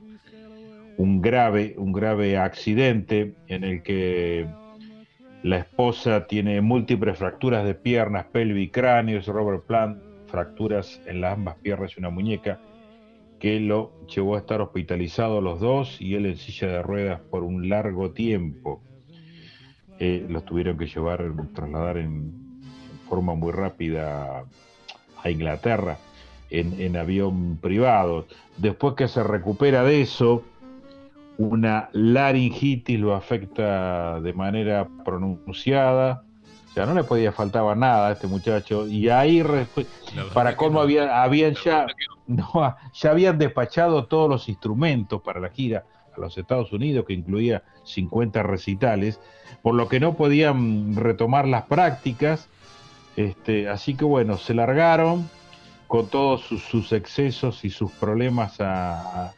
un, 0.96 1.20
grave, 1.20 1.74
un 1.76 1.92
grave 1.92 2.36
accidente 2.38 3.34
en 3.48 3.64
el 3.64 3.82
que 3.82 4.46
la 5.42 5.58
esposa 5.58 6.26
tiene 6.26 6.60
múltiples 6.60 7.18
fracturas 7.18 7.64
de 7.64 7.74
piernas, 7.74 8.26
pelvis 8.26 8.70
cráneos. 8.70 9.26
Robert 9.26 9.64
Plant, 9.64 10.00
fracturas 10.26 11.00
en 11.06 11.20
las 11.20 11.34
ambas 11.34 11.56
piernas 11.56 11.92
y 11.96 12.00
una 12.00 12.10
muñeca 12.10 12.60
que 13.38 13.58
lo 13.58 14.06
llevó 14.06 14.36
a 14.36 14.38
estar 14.38 14.60
hospitalizado 14.60 15.40
los 15.40 15.58
dos 15.58 16.00
y 16.00 16.14
él 16.14 16.26
en 16.26 16.36
silla 16.36 16.68
de 16.68 16.82
ruedas 16.82 17.20
por 17.20 17.42
un 17.42 17.68
largo 17.68 18.12
tiempo. 18.12 18.80
Eh, 19.98 20.24
los 20.28 20.44
tuvieron 20.44 20.78
que 20.78 20.86
llevar, 20.86 21.24
trasladar 21.54 21.98
en, 21.98 22.42
forma 23.08 23.34
muy 23.34 23.52
rápida 23.52 24.44
a 25.22 25.30
Inglaterra 25.30 25.98
en, 26.50 26.96
avión 26.96 27.58
privado. 27.60 28.26
Después 28.56 28.94
que 28.94 29.08
se 29.08 29.22
recupera 29.22 29.84
de 29.84 30.02
eso, 30.02 30.44
una 31.38 31.88
laringitis 31.92 32.98
lo 32.98 33.14
afecta 33.14 34.20
de 34.20 34.32
manera 34.32 34.88
pronunciada. 35.04 36.24
O 36.70 36.72
sea, 36.74 36.86
no 36.86 36.94
le 36.94 37.04
podía 37.04 37.32
faltar 37.32 37.76
nada 37.76 38.08
a 38.08 38.12
este 38.12 38.26
muchacho. 38.26 38.86
Y 38.86 39.08
ahí, 39.08 39.44
para 40.32 40.56
cómo 40.56 40.80
había, 40.80 41.22
habían 41.22 41.54
ya 41.54 41.86
no, 42.26 42.76
ya 42.94 43.10
habían 43.10 43.38
despachado 43.38 44.06
todos 44.06 44.28
los 44.28 44.48
instrumentos 44.48 45.20
para 45.22 45.40
la 45.40 45.50
gira 45.50 45.84
a 46.16 46.20
los 46.20 46.36
Estados 46.36 46.72
Unidos, 46.72 47.04
que 47.06 47.14
incluía 47.14 47.62
50 47.84 48.42
recitales, 48.42 49.20
por 49.62 49.74
lo 49.74 49.88
que 49.88 50.00
no 50.00 50.14
podían 50.14 50.94
retomar 50.96 51.46
las 51.46 51.64
prácticas. 51.64 52.48
Este, 53.16 53.68
así 53.68 53.94
que 53.94 54.04
bueno, 54.04 54.38
se 54.38 54.54
largaron 54.54 55.28
con 55.86 56.08
todos 56.08 56.42
sus, 56.42 56.92
excesos 56.92 57.66
y 57.66 57.70
sus 57.70 57.92
problemas 57.92 58.56
a, 58.60 59.34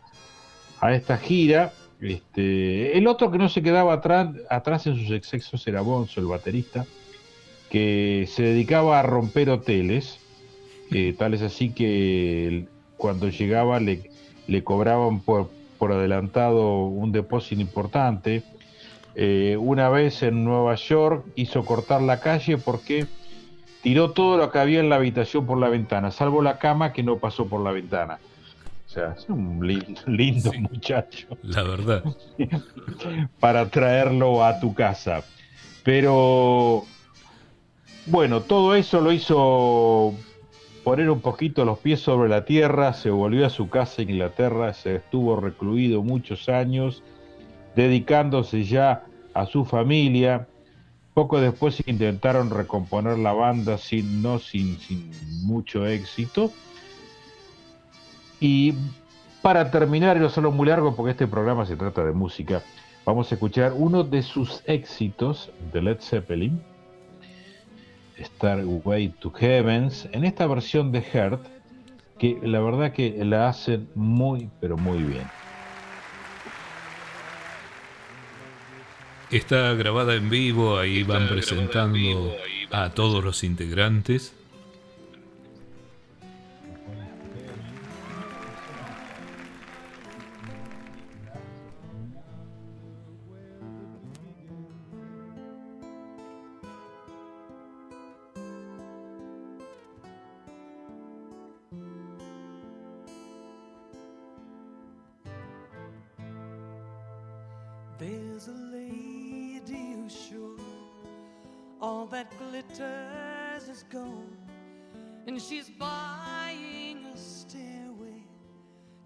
esta 0.82 1.16
gira. 1.16 1.72
Este, 2.04 2.98
el 2.98 3.06
otro 3.06 3.30
que 3.30 3.38
no 3.38 3.48
se 3.48 3.62
quedaba 3.62 3.94
atrás, 3.94 4.28
atrás 4.50 4.86
en 4.86 4.96
sus 4.96 5.10
excesos 5.10 5.66
era 5.66 5.80
Bonzo, 5.80 6.20
el 6.20 6.26
baterista, 6.26 6.84
que 7.70 8.28
se 8.28 8.42
dedicaba 8.42 9.00
a 9.00 9.02
romper 9.02 9.48
hoteles, 9.48 10.20
tal 11.18 11.34
es 11.34 11.42
así 11.42 11.70
que 11.70 12.66
cuando 12.98 13.28
llegaba 13.28 13.80
le, 13.80 14.10
cobraban 14.62 15.20
por, 15.20 15.50
por, 15.78 15.92
adelantado 15.92 16.84
un 16.84 17.10
depósito 17.10 17.60
importante. 17.60 18.42
Eh, 19.16 19.56
una 19.58 19.88
vez 19.88 20.22
en 20.22 20.44
Nueva 20.44 20.74
York 20.74 21.24
hizo 21.36 21.64
cortar 21.64 22.02
la 22.02 22.20
calle 22.20 22.58
porque 22.58 23.06
tiró 23.82 24.10
todo 24.10 24.36
lo 24.36 24.50
que 24.50 24.58
había 24.58 24.80
en 24.80 24.88
la 24.88 24.96
habitación 24.96 25.46
por 25.46 25.58
la 25.58 25.68
ventana, 25.68 26.10
salvo 26.10 26.42
la 26.42 26.58
cama 26.58 26.92
que 26.92 27.02
no 27.02 27.18
pasó 27.18 27.46
por 27.46 27.60
la 27.60 27.72
ventana. 27.72 28.18
Sea, 28.94 29.16
es 29.18 29.28
un 29.28 29.60
lindo, 30.06 30.52
muchacho. 30.52 31.26
La 31.42 31.64
verdad. 31.64 32.04
Para 33.40 33.68
traerlo 33.68 34.44
a 34.44 34.60
tu 34.60 34.72
casa. 34.72 35.24
Pero, 35.82 36.84
bueno, 38.06 38.42
todo 38.42 38.76
eso 38.76 39.00
lo 39.00 39.10
hizo 39.10 40.14
poner 40.84 41.10
un 41.10 41.20
poquito 41.20 41.64
los 41.64 41.80
pies 41.80 41.98
sobre 41.98 42.28
la 42.28 42.44
tierra, 42.44 42.92
se 42.92 43.10
volvió 43.10 43.46
a 43.46 43.50
su 43.50 43.68
casa 43.68 44.02
en 44.02 44.10
Inglaterra, 44.10 44.72
se 44.74 44.96
estuvo 44.96 45.34
recluido 45.40 46.04
muchos 46.04 46.48
años, 46.48 47.02
dedicándose 47.74 48.62
ya 48.62 49.02
a 49.32 49.46
su 49.46 49.64
familia, 49.64 50.46
poco 51.14 51.40
después 51.40 51.82
intentaron 51.86 52.50
recomponer 52.50 53.18
la 53.18 53.32
banda 53.32 53.76
sin, 53.76 54.22
no 54.22 54.38
sin, 54.38 54.78
sin 54.78 55.10
mucho 55.44 55.84
éxito. 55.84 56.52
Y 58.46 58.74
para 59.40 59.70
terminar, 59.70 60.18
y 60.18 60.20
no 60.20 60.28
solo 60.28 60.52
muy 60.52 60.68
largo 60.68 60.94
porque 60.94 61.12
este 61.12 61.26
programa 61.26 61.64
se 61.64 61.76
trata 61.76 62.04
de 62.04 62.12
música, 62.12 62.62
vamos 63.06 63.32
a 63.32 63.36
escuchar 63.36 63.72
uno 63.74 64.04
de 64.04 64.22
sus 64.22 64.60
éxitos 64.66 65.50
de 65.72 65.80
Led 65.80 65.96
Zeppelin, 66.02 66.60
Way 68.84 69.08
to 69.20 69.30
Heavens, 69.30 70.10
en 70.12 70.26
esta 70.26 70.46
versión 70.46 70.92
de 70.92 71.00
Heart, 71.00 71.40
que 72.18 72.38
la 72.42 72.60
verdad 72.60 72.92
que 72.92 73.24
la 73.24 73.48
hacen 73.48 73.88
muy, 73.94 74.50
pero 74.60 74.76
muy 74.76 74.98
bien. 74.98 75.26
Está 79.30 79.72
grabada 79.72 80.16
en 80.16 80.28
vivo, 80.28 80.78
ahí 80.78 81.02
van 81.02 81.28
presentando 81.28 82.30
a 82.70 82.90
todos 82.90 83.24
los 83.24 83.42
integrantes. 83.42 84.36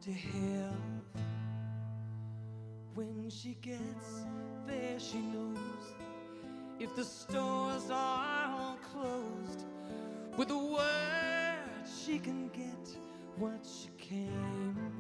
to 0.03 0.13
hell. 0.13 0.77
When 2.95 3.31
she 3.31 3.57
gets 3.61 4.25
there, 4.67 4.99
she 4.99 5.19
knows 5.19 5.59
if 6.79 6.95
the 6.95 7.05
stores 7.05 7.91
are 7.91 8.51
all 8.51 8.79
closed, 8.93 9.65
with 10.37 10.51
a 10.51 10.59
word 10.59 11.89
she 12.05 12.19
can 12.19 12.49
get 12.49 12.97
what 13.37 13.65
she 13.65 13.89
came 13.99 14.98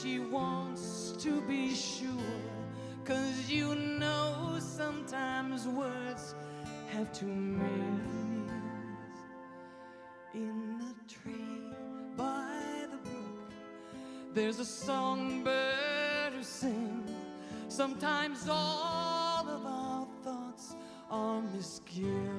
she 0.00 0.18
wants 0.18 1.12
to 1.18 1.40
be 1.42 1.74
sure. 1.74 2.08
Cause 3.04 3.50
you 3.50 3.74
know 3.74 4.56
sometimes 4.58 5.66
words 5.66 6.34
have 6.90 7.12
two 7.12 7.26
meanings. 7.26 8.50
In 10.32 10.78
the 10.78 11.12
tree 11.12 11.60
by 12.16 12.86
the 12.90 12.96
brook, 12.96 13.52
there's 14.32 14.58
a 14.58 14.64
songbird 14.64 16.32
who 16.32 16.42
sings. 16.42 17.10
Sometimes 17.68 18.48
all 18.48 19.48
of 19.48 19.66
our 19.66 20.06
thoughts 20.22 20.76
are 21.10 21.42
misguided. 21.54 22.29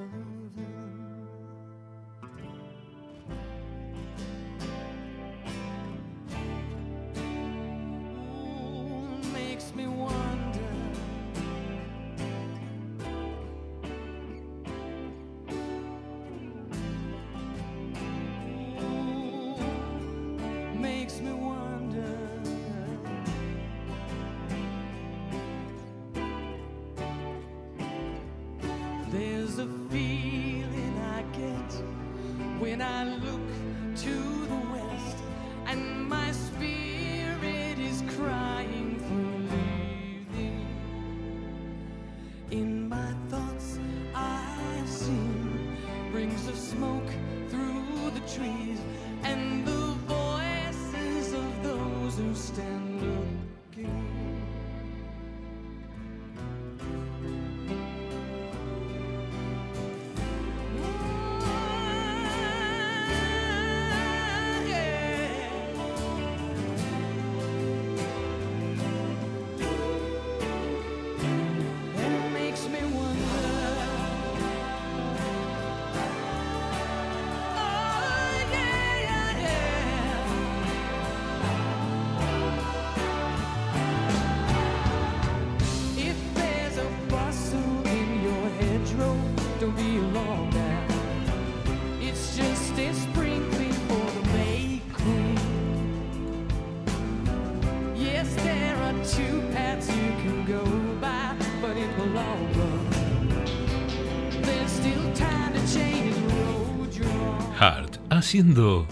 Haciendo 108.32 108.86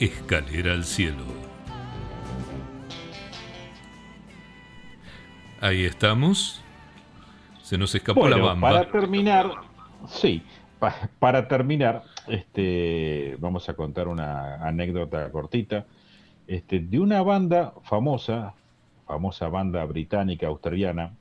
escalera 0.00 0.72
al 0.72 0.82
cielo. 0.82 1.22
Ahí 5.60 5.84
estamos. 5.84 6.64
Se 7.62 7.78
nos 7.78 7.94
escapó 7.94 8.28
la 8.28 8.38
bamba. 8.38 8.72
Para 8.72 8.90
terminar, 8.90 9.52
Sí, 10.08 10.42
para 11.20 11.46
terminar, 11.46 12.02
este, 12.26 13.36
vamos 13.38 13.68
a 13.68 13.74
contar 13.74 14.08
una 14.08 14.56
anécdota 14.66 15.30
cortita 15.30 15.86
este, 16.48 16.80
de 16.80 16.98
una 16.98 17.22
banda 17.22 17.74
famosa, 17.84 18.52
famosa 19.06 19.46
banda 19.46 19.84
británica 19.84 20.48
australiana, 20.48 21.12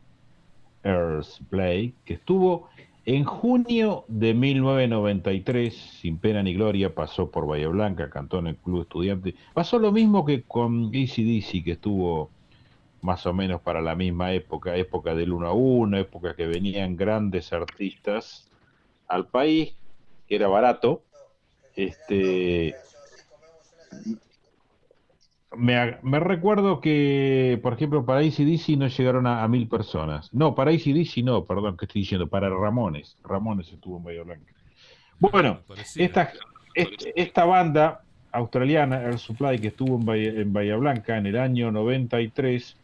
Earth 0.83 1.43
Play, 1.51 1.93
que 2.05 2.15
estuvo 2.15 2.70
en 3.05 3.23
junio 3.23 4.05
de 4.07 4.33
1993, 4.33 5.73
sin 5.73 6.17
pena 6.17 6.43
ni 6.43 6.53
gloria, 6.53 6.93
pasó 6.93 7.31
por 7.31 7.47
Bahía 7.47 7.67
Blanca, 7.67 8.09
cantó 8.09 8.39
en 8.39 8.47
el 8.47 8.57
Club 8.57 8.81
Estudiante. 8.81 9.35
Pasó 9.53 9.79
lo 9.79 9.91
mismo 9.91 10.25
que 10.25 10.43
con 10.43 10.87
ACDC, 10.87 11.63
que 11.63 11.71
estuvo 11.71 12.29
más 13.01 13.25
o 13.25 13.33
menos 13.33 13.61
para 13.61 13.81
la 13.81 13.95
misma 13.95 14.33
época, 14.33 14.75
época 14.75 15.15
del 15.15 15.33
1 15.33 15.47
a 15.47 15.53
1, 15.53 15.97
época 15.97 16.35
que 16.35 16.45
venían 16.45 16.95
grandes 16.95 17.51
artistas 17.51 18.47
al 19.07 19.27
país, 19.27 19.73
que 20.27 20.35
era 20.35 20.47
barato. 20.47 21.01
Este, 21.75 22.75
me, 25.55 26.19
recuerdo 26.19 26.79
que, 26.79 27.59
por 27.61 27.73
ejemplo, 27.73 28.05
para 28.05 28.21
ACDC 28.21 28.77
no 28.77 28.87
llegaron 28.87 29.27
a, 29.27 29.47
mil 29.47 29.67
personas. 29.67 30.29
No, 30.33 30.55
para 30.55 30.71
ACDC 30.71 31.23
no, 31.23 31.45
perdón, 31.45 31.77
que 31.77 31.85
estoy 31.85 32.01
diciendo, 32.01 32.27
para 32.27 32.49
Ramones. 32.49 33.17
Ramones 33.23 33.71
estuvo 33.71 33.97
en 33.97 34.03
Bahía 34.03 34.23
Blanca. 34.23 34.53
Bueno, 35.19 35.59
esta, 35.95 36.31
esta 36.73 37.45
banda 37.45 38.01
australiana, 38.31 39.01
Air 39.01 39.19
Supply, 39.19 39.59
que 39.59 39.67
estuvo 39.67 39.95
en 39.95 40.05
Bahía, 40.05 40.29
en 40.31 40.53
Bahía 40.53 40.77
Blanca 40.77 41.17
en 41.17 41.25
el 41.27 41.37
año 41.37 41.71
93, 41.71 42.77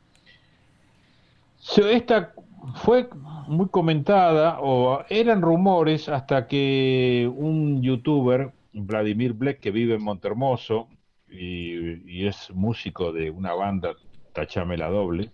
esta 1.90 2.34
fue 2.76 3.10
muy 3.48 3.68
comentada 3.70 4.60
o 4.60 5.04
eran 5.10 5.42
rumores 5.42 6.10
hasta 6.10 6.48
que 6.48 7.32
un 7.34 7.82
youtuber, 7.82 8.52
Vladimir 8.74 9.34
Black, 9.34 9.60
que 9.60 9.72
vive 9.72 9.96
en 9.96 10.04
Montermoso 10.04 10.88
y, 11.30 12.26
es 12.28 12.52
músico 12.52 13.12
de 13.12 13.30
una 13.30 13.54
banda, 13.54 13.96
Tachame 14.34 14.78
la 14.78 14.90
Doble, 14.90 15.32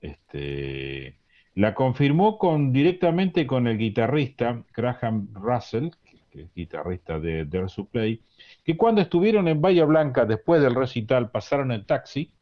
este, 0.00 1.16
la 1.54 1.74
confirmó 1.74 2.38
con, 2.38 2.72
directamente 2.72 3.46
con 3.46 3.66
el 3.66 3.78
guitarrista 3.78 4.62
Graham 4.74 5.28
Russell, 5.32 5.90
que 6.30 6.42
es 6.42 6.54
guitarrista 6.54 7.18
de 7.20 7.44
Dare 7.44 7.68
Supply, 7.68 8.20
que 8.64 8.76
cuando 8.76 9.00
estuvieron 9.00 9.48
en 9.48 9.60
Bahía 9.60 9.84
Blanca 9.84 10.24
después 10.24 10.60
del 10.62 10.74
recital 10.74 11.30
pasaron 11.30 11.70
en 11.70 11.86
taxi 11.86 12.32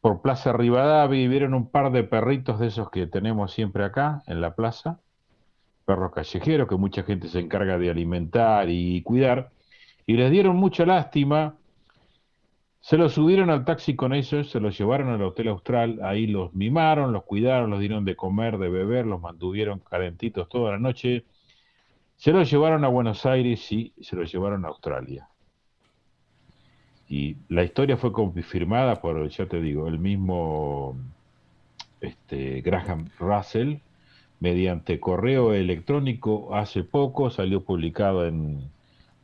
por 0.00 0.22
Plaza 0.22 0.52
Rivadavia 0.52 1.20
y 1.20 1.28
vieron 1.28 1.54
un 1.54 1.70
par 1.70 1.92
de 1.92 2.04
perritos 2.04 2.58
de 2.60 2.68
esos 2.68 2.90
que 2.90 3.06
tenemos 3.06 3.52
siempre 3.52 3.84
acá 3.84 4.22
en 4.26 4.40
la 4.40 4.54
plaza, 4.54 5.00
perros 5.84 6.12
callejeros 6.12 6.68
que 6.68 6.76
mucha 6.76 7.02
gente 7.02 7.28
se 7.28 7.40
encarga 7.40 7.78
de 7.78 7.90
alimentar 7.90 8.68
y 8.70 9.02
cuidar, 9.02 9.50
y 10.08 10.14
les 10.14 10.30
dieron 10.30 10.56
mucha 10.56 10.86
lástima. 10.86 11.54
Se 12.80 12.96
los 12.96 13.12
subieron 13.12 13.50
al 13.50 13.66
taxi 13.66 13.94
con 13.94 14.14
ellos, 14.14 14.50
se 14.50 14.58
los 14.58 14.76
llevaron 14.78 15.10
al 15.10 15.22
Hotel 15.22 15.48
Austral, 15.48 16.00
ahí 16.02 16.26
los 16.26 16.54
mimaron, 16.54 17.12
los 17.12 17.24
cuidaron, 17.24 17.68
los 17.68 17.78
dieron 17.78 18.06
de 18.06 18.16
comer, 18.16 18.56
de 18.56 18.70
beber, 18.70 19.04
los 19.04 19.20
mantuvieron 19.20 19.80
calentitos 19.80 20.48
toda 20.48 20.72
la 20.72 20.78
noche. 20.78 21.26
Se 22.16 22.32
los 22.32 22.50
llevaron 22.50 22.86
a 22.86 22.88
Buenos 22.88 23.26
Aires 23.26 23.70
y 23.70 23.92
se 24.00 24.16
los 24.16 24.32
llevaron 24.32 24.64
a 24.64 24.68
Australia. 24.68 25.28
Y 27.06 27.36
la 27.50 27.64
historia 27.64 27.98
fue 27.98 28.10
confirmada 28.10 29.02
por, 29.02 29.28
ya 29.28 29.44
te 29.44 29.60
digo, 29.60 29.88
el 29.88 29.98
mismo 29.98 30.96
este, 32.00 32.62
Graham 32.62 33.10
Russell 33.18 33.76
mediante 34.40 35.00
correo 35.00 35.52
electrónico 35.52 36.54
hace 36.54 36.82
poco, 36.82 37.28
salió 37.28 37.62
publicado 37.62 38.26
en 38.26 38.70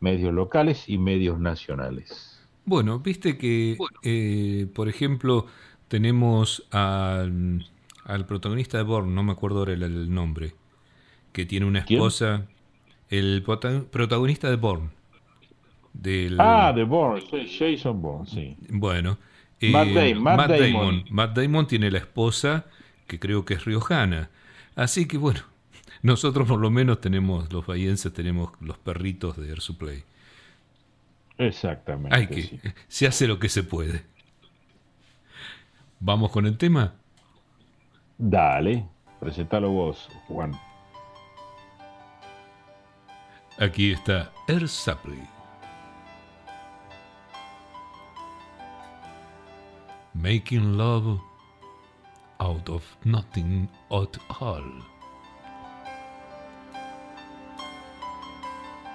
medios 0.04 0.32
locales 0.32 0.88
y 0.88 0.98
medios 0.98 1.40
nacionales. 1.40 2.40
Bueno, 2.64 3.00
viste 3.00 3.36
que, 3.36 3.76
eh, 4.02 4.66
por 4.74 4.88
ejemplo, 4.88 5.46
tenemos 5.88 6.66
al, 6.70 7.64
protagonista 8.28 8.78
de 8.78 8.84
Born, 8.84 9.14
no 9.14 9.22
me 9.22 9.32
acuerdo 9.32 9.60
ahora 9.60 9.72
el, 9.72 10.14
nombre, 10.14 10.54
que 11.32 11.46
tiene 11.46 11.66
una 11.66 11.80
esposa, 11.80 12.46
el 13.10 13.42
protagonista 13.42 14.48
de 14.50 14.56
Born 14.56 14.90
Ah, 16.38 16.72
de 16.74 16.84
Bourne, 16.84 17.22
Jason 17.46 18.00
Bourne, 18.00 18.26
sí. 18.26 18.56
Bueno. 18.68 19.18
Eh, 19.60 19.70
Matt, 19.70 19.88
Damon, 19.88 21.04
Matt, 21.10 21.36
Damon. 21.36 21.66
tiene 21.66 21.90
la 21.90 21.98
esposa 21.98 22.66
que 23.06 23.18
creo 23.18 23.44
que 23.44 23.54
es 23.54 23.64
riojana. 23.64 24.28
Así 24.74 25.06
que 25.06 25.16
bueno, 25.16 25.40
nosotros 26.04 26.46
por 26.46 26.60
lo 26.60 26.70
menos 26.70 27.00
tenemos, 27.00 27.52
los 27.52 27.66
bahienses 27.66 28.12
tenemos 28.12 28.52
los 28.60 28.78
perritos 28.78 29.36
de 29.36 29.48
Air 29.48 29.60
Supply. 29.60 30.04
Exactamente. 31.38 32.16
Hay 32.16 32.28
que, 32.28 32.60
Se 32.86 33.06
hace 33.06 33.26
lo 33.26 33.40
que 33.40 33.48
se 33.48 33.64
puede. 33.64 34.04
¿Vamos 35.98 36.30
con 36.30 36.46
el 36.46 36.56
tema? 36.56 36.94
Dale, 38.18 38.86
presentalo 39.18 39.70
vos, 39.70 40.08
Juan. 40.28 40.52
Aquí 43.58 43.92
está 43.92 44.32
Air 44.46 44.68
Supply. 44.68 45.34
making 50.14 50.78
love 50.78 51.20
out 52.40 52.68
of 52.68 52.82
nothing 53.04 53.68
at 53.90 54.16
all. 54.40 54.93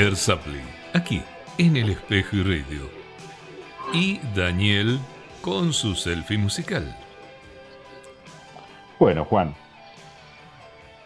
Ersapli, 0.00 0.62
aquí 0.94 1.20
en 1.58 1.76
el 1.76 1.90
espejo 1.90 2.36
y 2.36 2.42
radio. 2.42 2.88
Y 3.92 4.18
Daniel 4.34 4.98
con 5.42 5.74
su 5.74 5.94
selfie 5.94 6.38
musical. 6.38 6.96
Bueno, 8.98 9.26
Juan, 9.26 9.54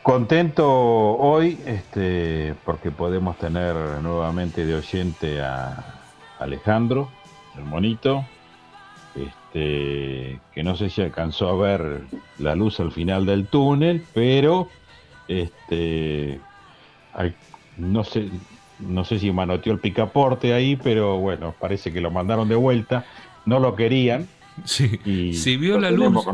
contento 0.05 0.71
hoy 0.71 1.59
este, 1.67 2.55
porque 2.65 2.93
podemos 2.93 3.37
tener 3.37 3.75
nuevamente 4.01 4.65
de 4.65 4.77
oyente 4.77 5.43
a 5.43 6.01
Alejandro, 6.39 7.11
el 7.57 7.65
monito, 7.65 8.25
este, 9.17 10.39
que 10.53 10.63
no 10.63 10.77
sé 10.77 10.89
si 10.89 11.03
alcanzó 11.03 11.49
a 11.49 11.57
ver 11.57 12.03
la 12.39 12.55
luz 12.55 12.79
al 12.79 12.93
final 12.93 13.27
del 13.27 13.49
túnel, 13.49 14.05
pero 14.15 14.69
este, 15.27 16.41
no 17.77 18.05
sé, 18.05 18.31
no 18.79 19.05
sé 19.05 19.19
si 19.19 19.31
manoteó 19.33 19.73
el 19.73 19.79
picaporte 19.79 20.53
ahí, 20.53 20.77
pero 20.77 21.19
bueno, 21.19 21.55
parece 21.59 21.93
que 21.93 22.01
lo 22.01 22.11
mandaron 22.11 22.49
de 22.49 22.57
vuelta, 22.57 23.05
no 23.47 23.61
lo 23.61 23.75
querían. 23.77 24.29
Sí, 24.65 25.33
si 25.33 25.57
vio 25.57 25.81
la 25.81 25.91
luz, 25.91 26.25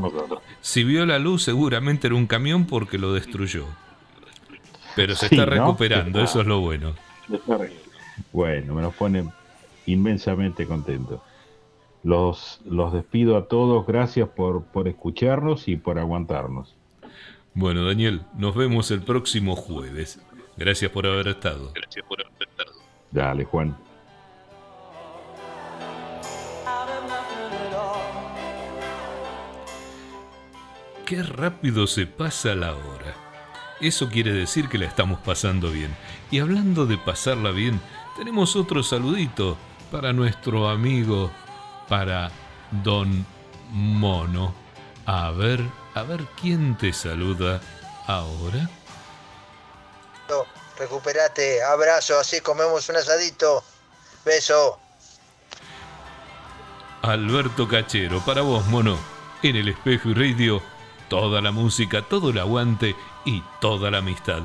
si 0.61 0.85
vio 0.85 1.07
la 1.07 1.19
luz 1.19 1.43
seguramente 1.43 2.07
era 2.07 2.17
un 2.17 2.27
camión 2.27 2.67
porque 2.67 2.99
lo 2.99 3.15
destruyó. 3.15 3.65
Pero 4.95 5.15
se 5.15 5.27
está 5.27 5.47
recuperando, 5.47 6.21
eso 6.21 6.41
es 6.41 6.47
lo 6.47 6.61
bueno. 6.61 6.95
Bueno, 8.33 8.75
me 8.75 8.83
nos 8.83 8.95
pone 8.95 9.25
inmensamente 9.87 10.67
contento. 10.67 11.23
Los, 12.03 12.61
los 12.65 12.93
despido 12.93 13.37
a 13.37 13.47
todos, 13.47 13.87
gracias 13.87 14.29
por, 14.29 14.65
por 14.65 14.89
escucharnos 14.89 15.69
y 15.69 15.77
por 15.77 15.99
aguantarnos. 15.99 16.75
Bueno, 17.55 17.85
Daniel, 17.85 18.23
nos 18.37 18.55
vemos 18.55 18.91
el 18.91 19.03
próximo 19.03 19.57
jueves. 19.57 20.21
Gracias 20.61 20.91
por 20.91 21.07
haber 21.07 21.27
estado. 21.29 21.73
Gracias 21.75 22.05
por 22.07 22.21
haber 22.21 22.49
estado. 22.49 22.73
Dale, 23.11 23.45
Juan. 23.47 23.75
Qué 31.07 31.23
rápido 31.23 31.87
se 31.87 32.07
pasa 32.07 32.55
la 32.55 32.75
hora. 32.75 33.15
Eso 33.81 34.11
quiere 34.11 34.35
decir 34.35 34.69
que 34.69 34.77
la 34.77 34.85
estamos 34.85 35.19
pasando 35.21 35.71
bien. 35.71 35.97
Y 36.31 36.41
hablando 36.41 36.85
de 36.85 36.99
pasarla 36.99 37.53
bien, 37.53 37.81
tenemos 38.19 38.55
otro 38.55 38.83
saludito 38.83 39.57
para 39.91 40.13
nuestro 40.13 40.69
amigo, 40.69 41.31
para 41.89 42.31
Don 42.85 43.25
Mono. 43.71 44.55
A 45.07 45.31
ver, 45.31 45.65
a 45.95 46.03
ver 46.03 46.21
quién 46.39 46.77
te 46.77 46.93
saluda 46.93 47.63
ahora. 48.07 48.69
Recuperate, 50.79 51.63
abrazo, 51.63 52.19
así 52.19 52.41
comemos 52.41 52.89
un 52.89 52.97
asadito. 52.97 53.63
Beso. 54.25 54.79
Alberto 57.03 57.67
Cachero, 57.69 58.23
para 58.25 58.43
vos, 58.43 58.67
mono. 58.67 58.99
En 59.43 59.57
el 59.57 59.69
espejo 59.69 60.11
y 60.11 60.15
radio, 60.15 60.63
toda 61.09 61.41
la 61.41 61.51
música, 61.51 62.03
todo 62.03 62.31
el 62.31 62.39
aguante 62.39 62.95
y 63.25 63.43
toda 63.61 63.91
la 63.91 63.99
amistad. 63.99 64.43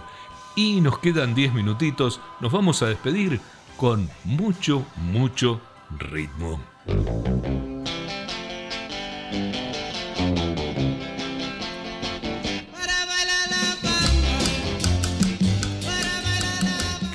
Y 0.56 0.80
nos 0.82 1.00
quedan 1.00 1.36
10 1.36 1.54
minutitos, 1.54 2.22
nos 2.40 2.52
vamos 2.52 2.82
a 2.82 2.88
despedir 2.88 3.42
con 3.78 4.10
mucho, 4.24 4.86
mucho 4.96 5.60
ritmo. 6.00 6.62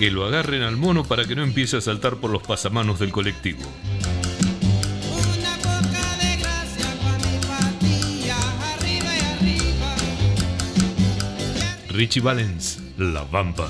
Que 0.01 0.11
lo 0.11 0.25
agarren 0.25 0.63
al 0.63 0.79
mono 0.79 1.05
para 1.05 1.27
que 1.27 1.37
no 1.37 1.43
empiece 1.43 1.77
a 1.77 1.83
saltar 1.83 2.17
por 2.17 2.31
los 2.31 2.43
pasamanos 2.43 2.99
del 2.99 3.13
colectivo. 3.13 3.61
Richie 11.91 12.23
Valens, 12.23 12.79
La 12.97 13.25
Vampa. 13.25 13.69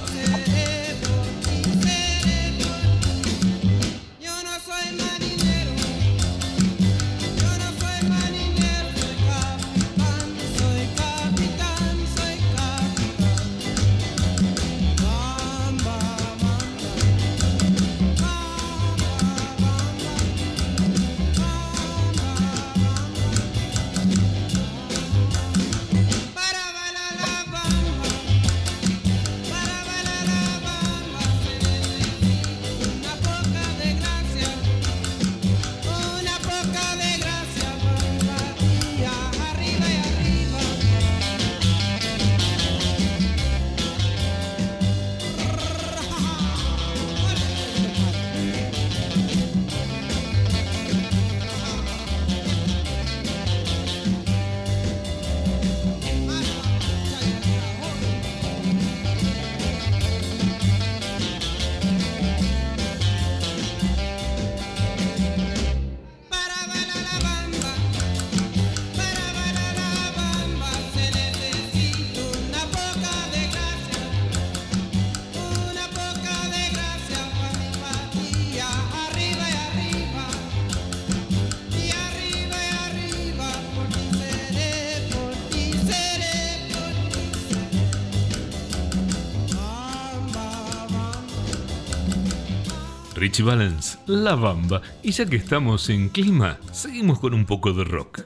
Richie 93.20 93.44
Valens, 93.44 93.98
La 94.06 94.34
Bamba, 94.34 94.80
y 95.02 95.12
ya 95.12 95.26
que 95.26 95.36
estamos 95.36 95.90
en 95.90 96.08
clima, 96.08 96.58
seguimos 96.72 97.20
con 97.20 97.34
un 97.34 97.44
poco 97.44 97.74
de 97.74 97.84
rock. 97.84 98.22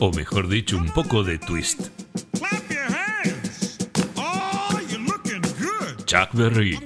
O 0.00 0.10
mejor 0.10 0.48
dicho, 0.48 0.78
un 0.78 0.88
poco 0.88 1.22
de 1.22 1.38
twist. 1.38 1.88
Chuck 6.06 6.30
Berry 6.32 6.78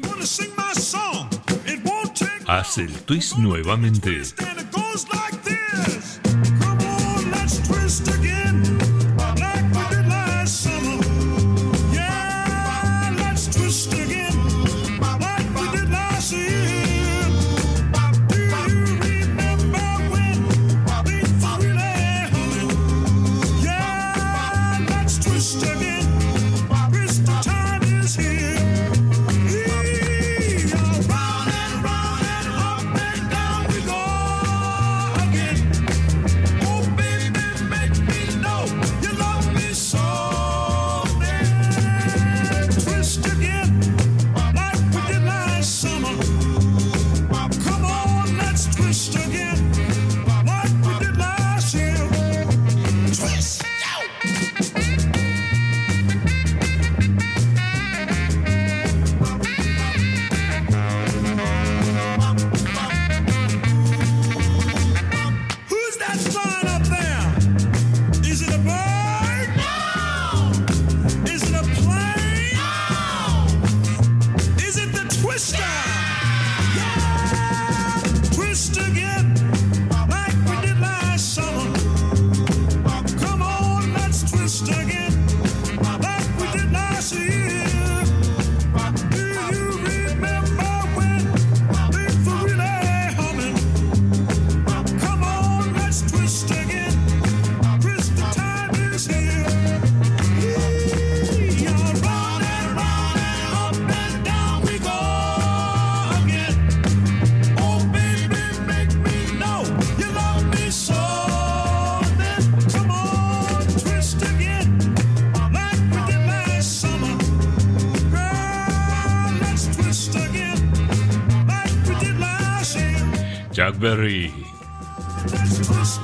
hace 2.49 2.83
el 2.83 2.93
twist 3.03 3.37
nuevamente. 3.37 4.20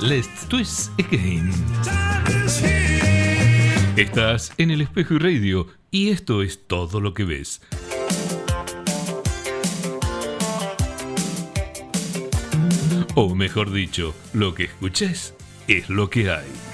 Let's 0.01 0.45
twist 0.49 0.91
again. 0.99 1.49
Estás 3.95 4.51
en 4.57 4.71
el 4.71 4.81
espejo 4.81 5.13
y 5.13 5.19
radio 5.19 5.67
y 5.89 6.09
esto 6.09 6.41
es 6.41 6.67
todo 6.67 6.99
lo 6.99 7.13
que 7.13 7.23
ves. 7.23 7.61
O 13.15 13.33
mejor 13.33 13.71
dicho, 13.71 14.13
lo 14.33 14.53
que 14.53 14.65
escuches 14.65 15.33
es 15.69 15.89
lo 15.89 16.09
que 16.09 16.31
hay. 16.31 16.68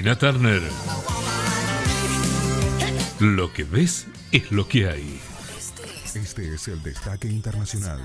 Tina 0.00 0.16
Turner. 0.16 0.62
Lo 3.20 3.52
que 3.52 3.64
ves 3.64 4.06
es 4.32 4.50
lo 4.50 4.66
que 4.66 4.88
hay. 4.88 5.20
Este 6.14 6.54
es 6.54 6.68
el 6.68 6.82
Destaque 6.82 7.28
Internacional. 7.28 8.00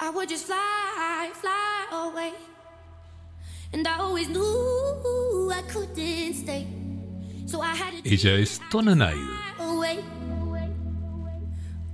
I 0.00 0.10
would 0.14 0.28
just 0.28 0.46
fly, 0.46 1.32
fly 1.40 1.86
away. 1.90 2.32
And 3.72 3.84
I 3.88 3.98
always 3.98 4.28
knew 4.28 5.50
I 5.50 5.62
couldn't 5.62 6.34
stay. 6.34 6.68
So 7.46 7.60
I 7.60 7.74
had 7.74 8.04
to 8.04 8.08
Ella 8.08 8.40
es 8.40 8.60
Tona 8.70 8.94
Naid. 8.94 9.18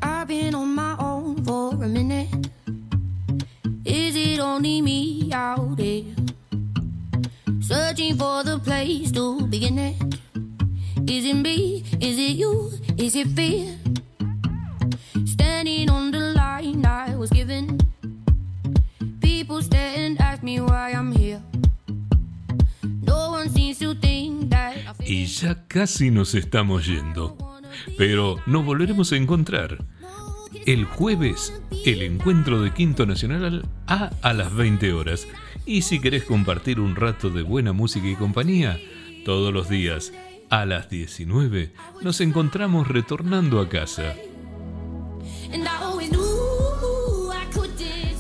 I've 0.03 0.29
been 0.29 0.55
on 0.55 0.75
my 0.75 0.95
own 0.99 1.43
for 1.43 1.83
a 1.83 1.89
minute. 1.89 2.44
Only 4.45 4.83
me 4.83 5.31
out 5.33 5.77
there? 5.79 6.05
Searching 7.61 8.15
for 8.15 8.45
the 8.45 8.59
place 8.59 9.11
to 9.13 9.47
begin 9.47 9.79
it. 9.79 9.97
Is 11.09 11.25
it 11.25 11.35
me? 11.35 11.83
Is 11.99 12.19
it 12.19 12.37
you? 12.37 12.71
Is 12.99 13.17
it 13.17 13.29
fear? 13.29 13.75
Standing 15.25 15.89
on 15.89 16.11
the 16.11 16.35
line 16.37 16.85
I 16.85 17.17
was 17.17 17.31
given. 17.31 17.81
People 19.21 19.63
stare 19.63 19.97
and 19.97 20.21
ask 20.21 20.43
me 20.43 20.61
why 20.61 20.93
I'm 20.93 21.11
here. 21.13 21.43
No 23.03 23.31
one 23.31 23.49
seems 23.49 23.79
to 23.79 23.95
think 23.95 24.51
that. 24.51 24.77
Y 25.01 25.25
ya 25.25 25.55
casi 25.69 26.11
nos 26.11 26.35
estamos 26.35 26.87
yendo. 26.87 27.37
Pero 27.97 28.37
nos 28.47 28.65
volveremos 28.65 29.11
a 29.13 29.17
encontrar 29.17 29.79
el 30.67 30.85
jueves 30.85 31.53
el 31.85 32.03
encuentro 32.03 32.63
de 32.63 32.73
Quinto 32.73 33.05
Nacional 33.07 33.67
A 33.87 34.11
a 34.23 34.33
las 34.33 34.55
20 34.55 34.93
horas. 34.93 35.27
Y 35.67 35.83
si 35.83 36.01
querés 36.01 36.25
compartir 36.25 36.81
un 36.81 36.97
rato 36.97 37.31
de 37.31 37.43
buena 37.43 37.73
música 37.73 38.07
y 38.07 38.17
compañía, 38.17 38.79
todos 39.25 39.53
los 39.53 39.69
días 39.69 40.13
a 40.51 40.65
las 40.65 40.89
19 40.89 41.73
nos 42.03 42.21
encontramos 42.21 42.89
retornando 42.89 43.61
a 43.61 43.69
casa. 43.69 44.15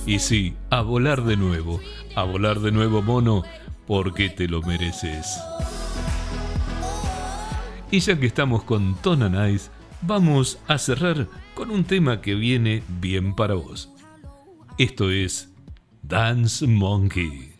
Y 0.07 0.19
sí, 0.19 0.55
a 0.69 0.83
volar 0.83 1.25
de 1.25 1.37
nuevo, 1.37 1.81
a 2.15 2.25
volar 2.25 2.61
de 2.61 2.73
nuevo 2.73 3.01
mono, 3.01 3.43
porque 3.87 4.29
te 4.29 4.49
lo 4.49 4.61
mereces. 4.61 5.39
Y 7.91 8.01
ya 8.01 8.19
que 8.19 8.27
estamos 8.27 8.65
con 8.65 8.97
Tona 8.97 9.29
Nice, 9.31 9.71
vamos 10.03 10.59
a 10.69 10.77
cerrar 10.77 11.27
con 11.55 11.71
un 11.71 11.85
tema 11.85 12.21
que 12.21 12.35
viene 12.35 12.83
bien 13.01 13.35
para 13.35 13.55
vos. 13.55 13.91
Esto 14.79 15.11
es 15.11 15.49
Dance 16.03 16.67
Monkey. 16.67 17.54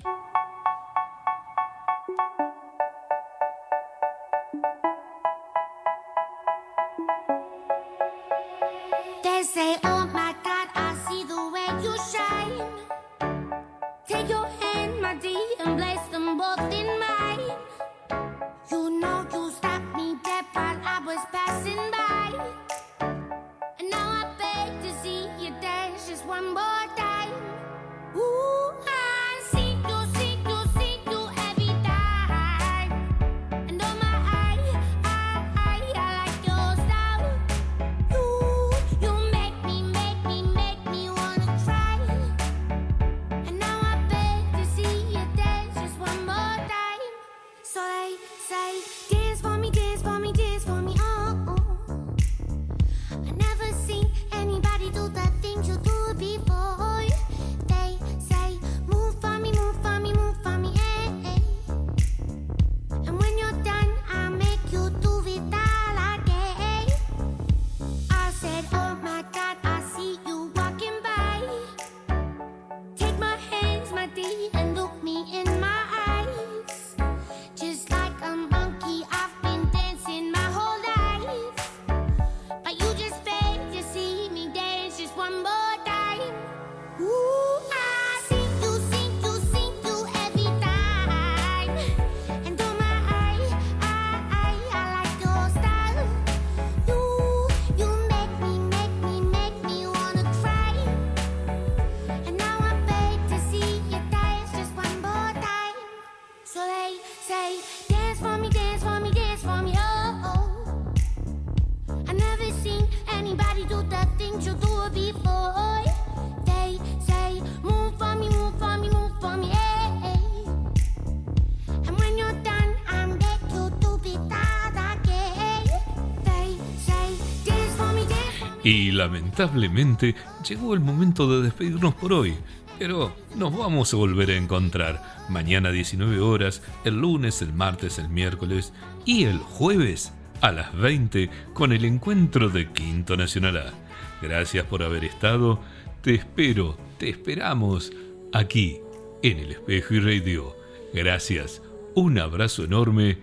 Y 128.65 128.91
lamentablemente 128.93 130.15
llegó 130.49 130.75
el 130.75 130.81
momento 130.81 131.29
de 131.29 131.45
despedirnos 131.45 131.95
por 131.95 132.13
hoy. 132.13 132.35
Pero 132.79 133.15
nos 133.37 133.57
vamos 133.57 133.93
a 133.93 133.97
volver 133.97 134.31
a 134.31 134.37
encontrar 134.37 135.01
mañana 135.29 135.69
a 135.69 135.73
19 135.73 136.19
horas, 136.19 136.63
el 136.85 137.01
lunes, 137.01 137.41
el 137.43 137.53
martes, 137.53 137.99
el 137.99 138.09
miércoles 138.09 138.73
y 139.05 139.25
el 139.25 139.39
jueves 139.39 140.13
a 140.41 140.51
las 140.51 140.75
20 140.77 141.31
con 141.53 141.73
el 141.73 141.85
encuentro 141.85 142.49
de 142.49 142.71
Quinto 142.73 143.17
Nacional 143.17 143.59
A. 143.59 143.73
Gracias 144.21 144.65
por 144.65 144.83
haber 144.83 145.05
estado. 145.05 145.61
Te 146.03 146.15
espero, 146.15 146.77
te 146.99 147.11
esperamos 147.11 147.93
aquí 148.33 148.79
en 149.23 149.39
el 149.39 149.53
espejo 149.53 149.95
y 149.95 150.01
radio. 150.01 150.57
Gracias, 150.93 151.63
un 151.95 152.19
abrazo 152.19 152.65
enorme 152.65 153.19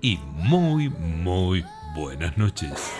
y 0.00 0.18
muy, 0.34 0.88
muy 0.88 1.64
buenas 1.94 2.36
noches. 2.36 2.92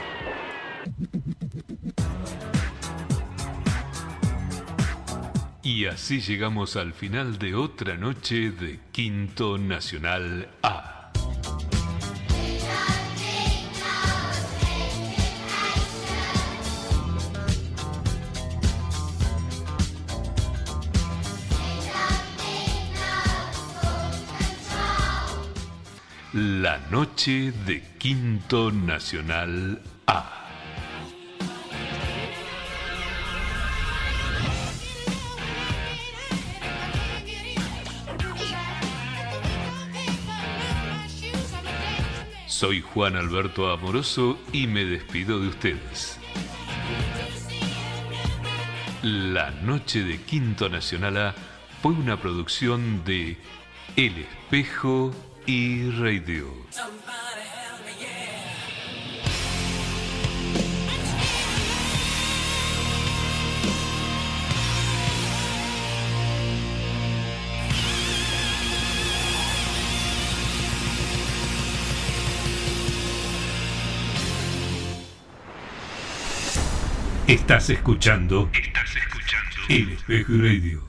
Y 5.76 5.84
así 5.84 6.22
llegamos 6.22 6.74
al 6.76 6.94
final 6.94 7.38
de 7.38 7.54
otra 7.54 7.98
noche 7.98 8.50
de 8.50 8.80
Quinto 8.92 9.58
Nacional 9.58 10.48
A. 10.62 11.12
La 26.32 26.78
noche 26.90 27.52
de 27.66 27.82
Quinto 27.98 28.72
Nacional 28.72 29.82
A. 30.06 30.45
Soy 42.58 42.80
Juan 42.80 43.16
Alberto 43.16 43.70
Amoroso 43.70 44.38
y 44.50 44.66
me 44.66 44.86
despido 44.86 45.38
de 45.38 45.48
ustedes. 45.48 46.18
La 49.02 49.50
Noche 49.50 50.02
de 50.02 50.22
Quinto 50.22 50.70
Nacional 50.70 51.18
A 51.18 51.34
fue 51.82 51.92
una 51.92 52.18
producción 52.18 53.04
de 53.04 53.36
El 53.96 54.20
Espejo 54.20 55.12
y 55.44 55.90
Radio. 55.90 56.46
Estás 77.26 77.70
escuchando. 77.70 78.48
Estás 78.52 78.94
escuchando. 78.94 79.56
El 79.68 79.90
Espejo 79.90 80.32
Radio. 80.34 80.85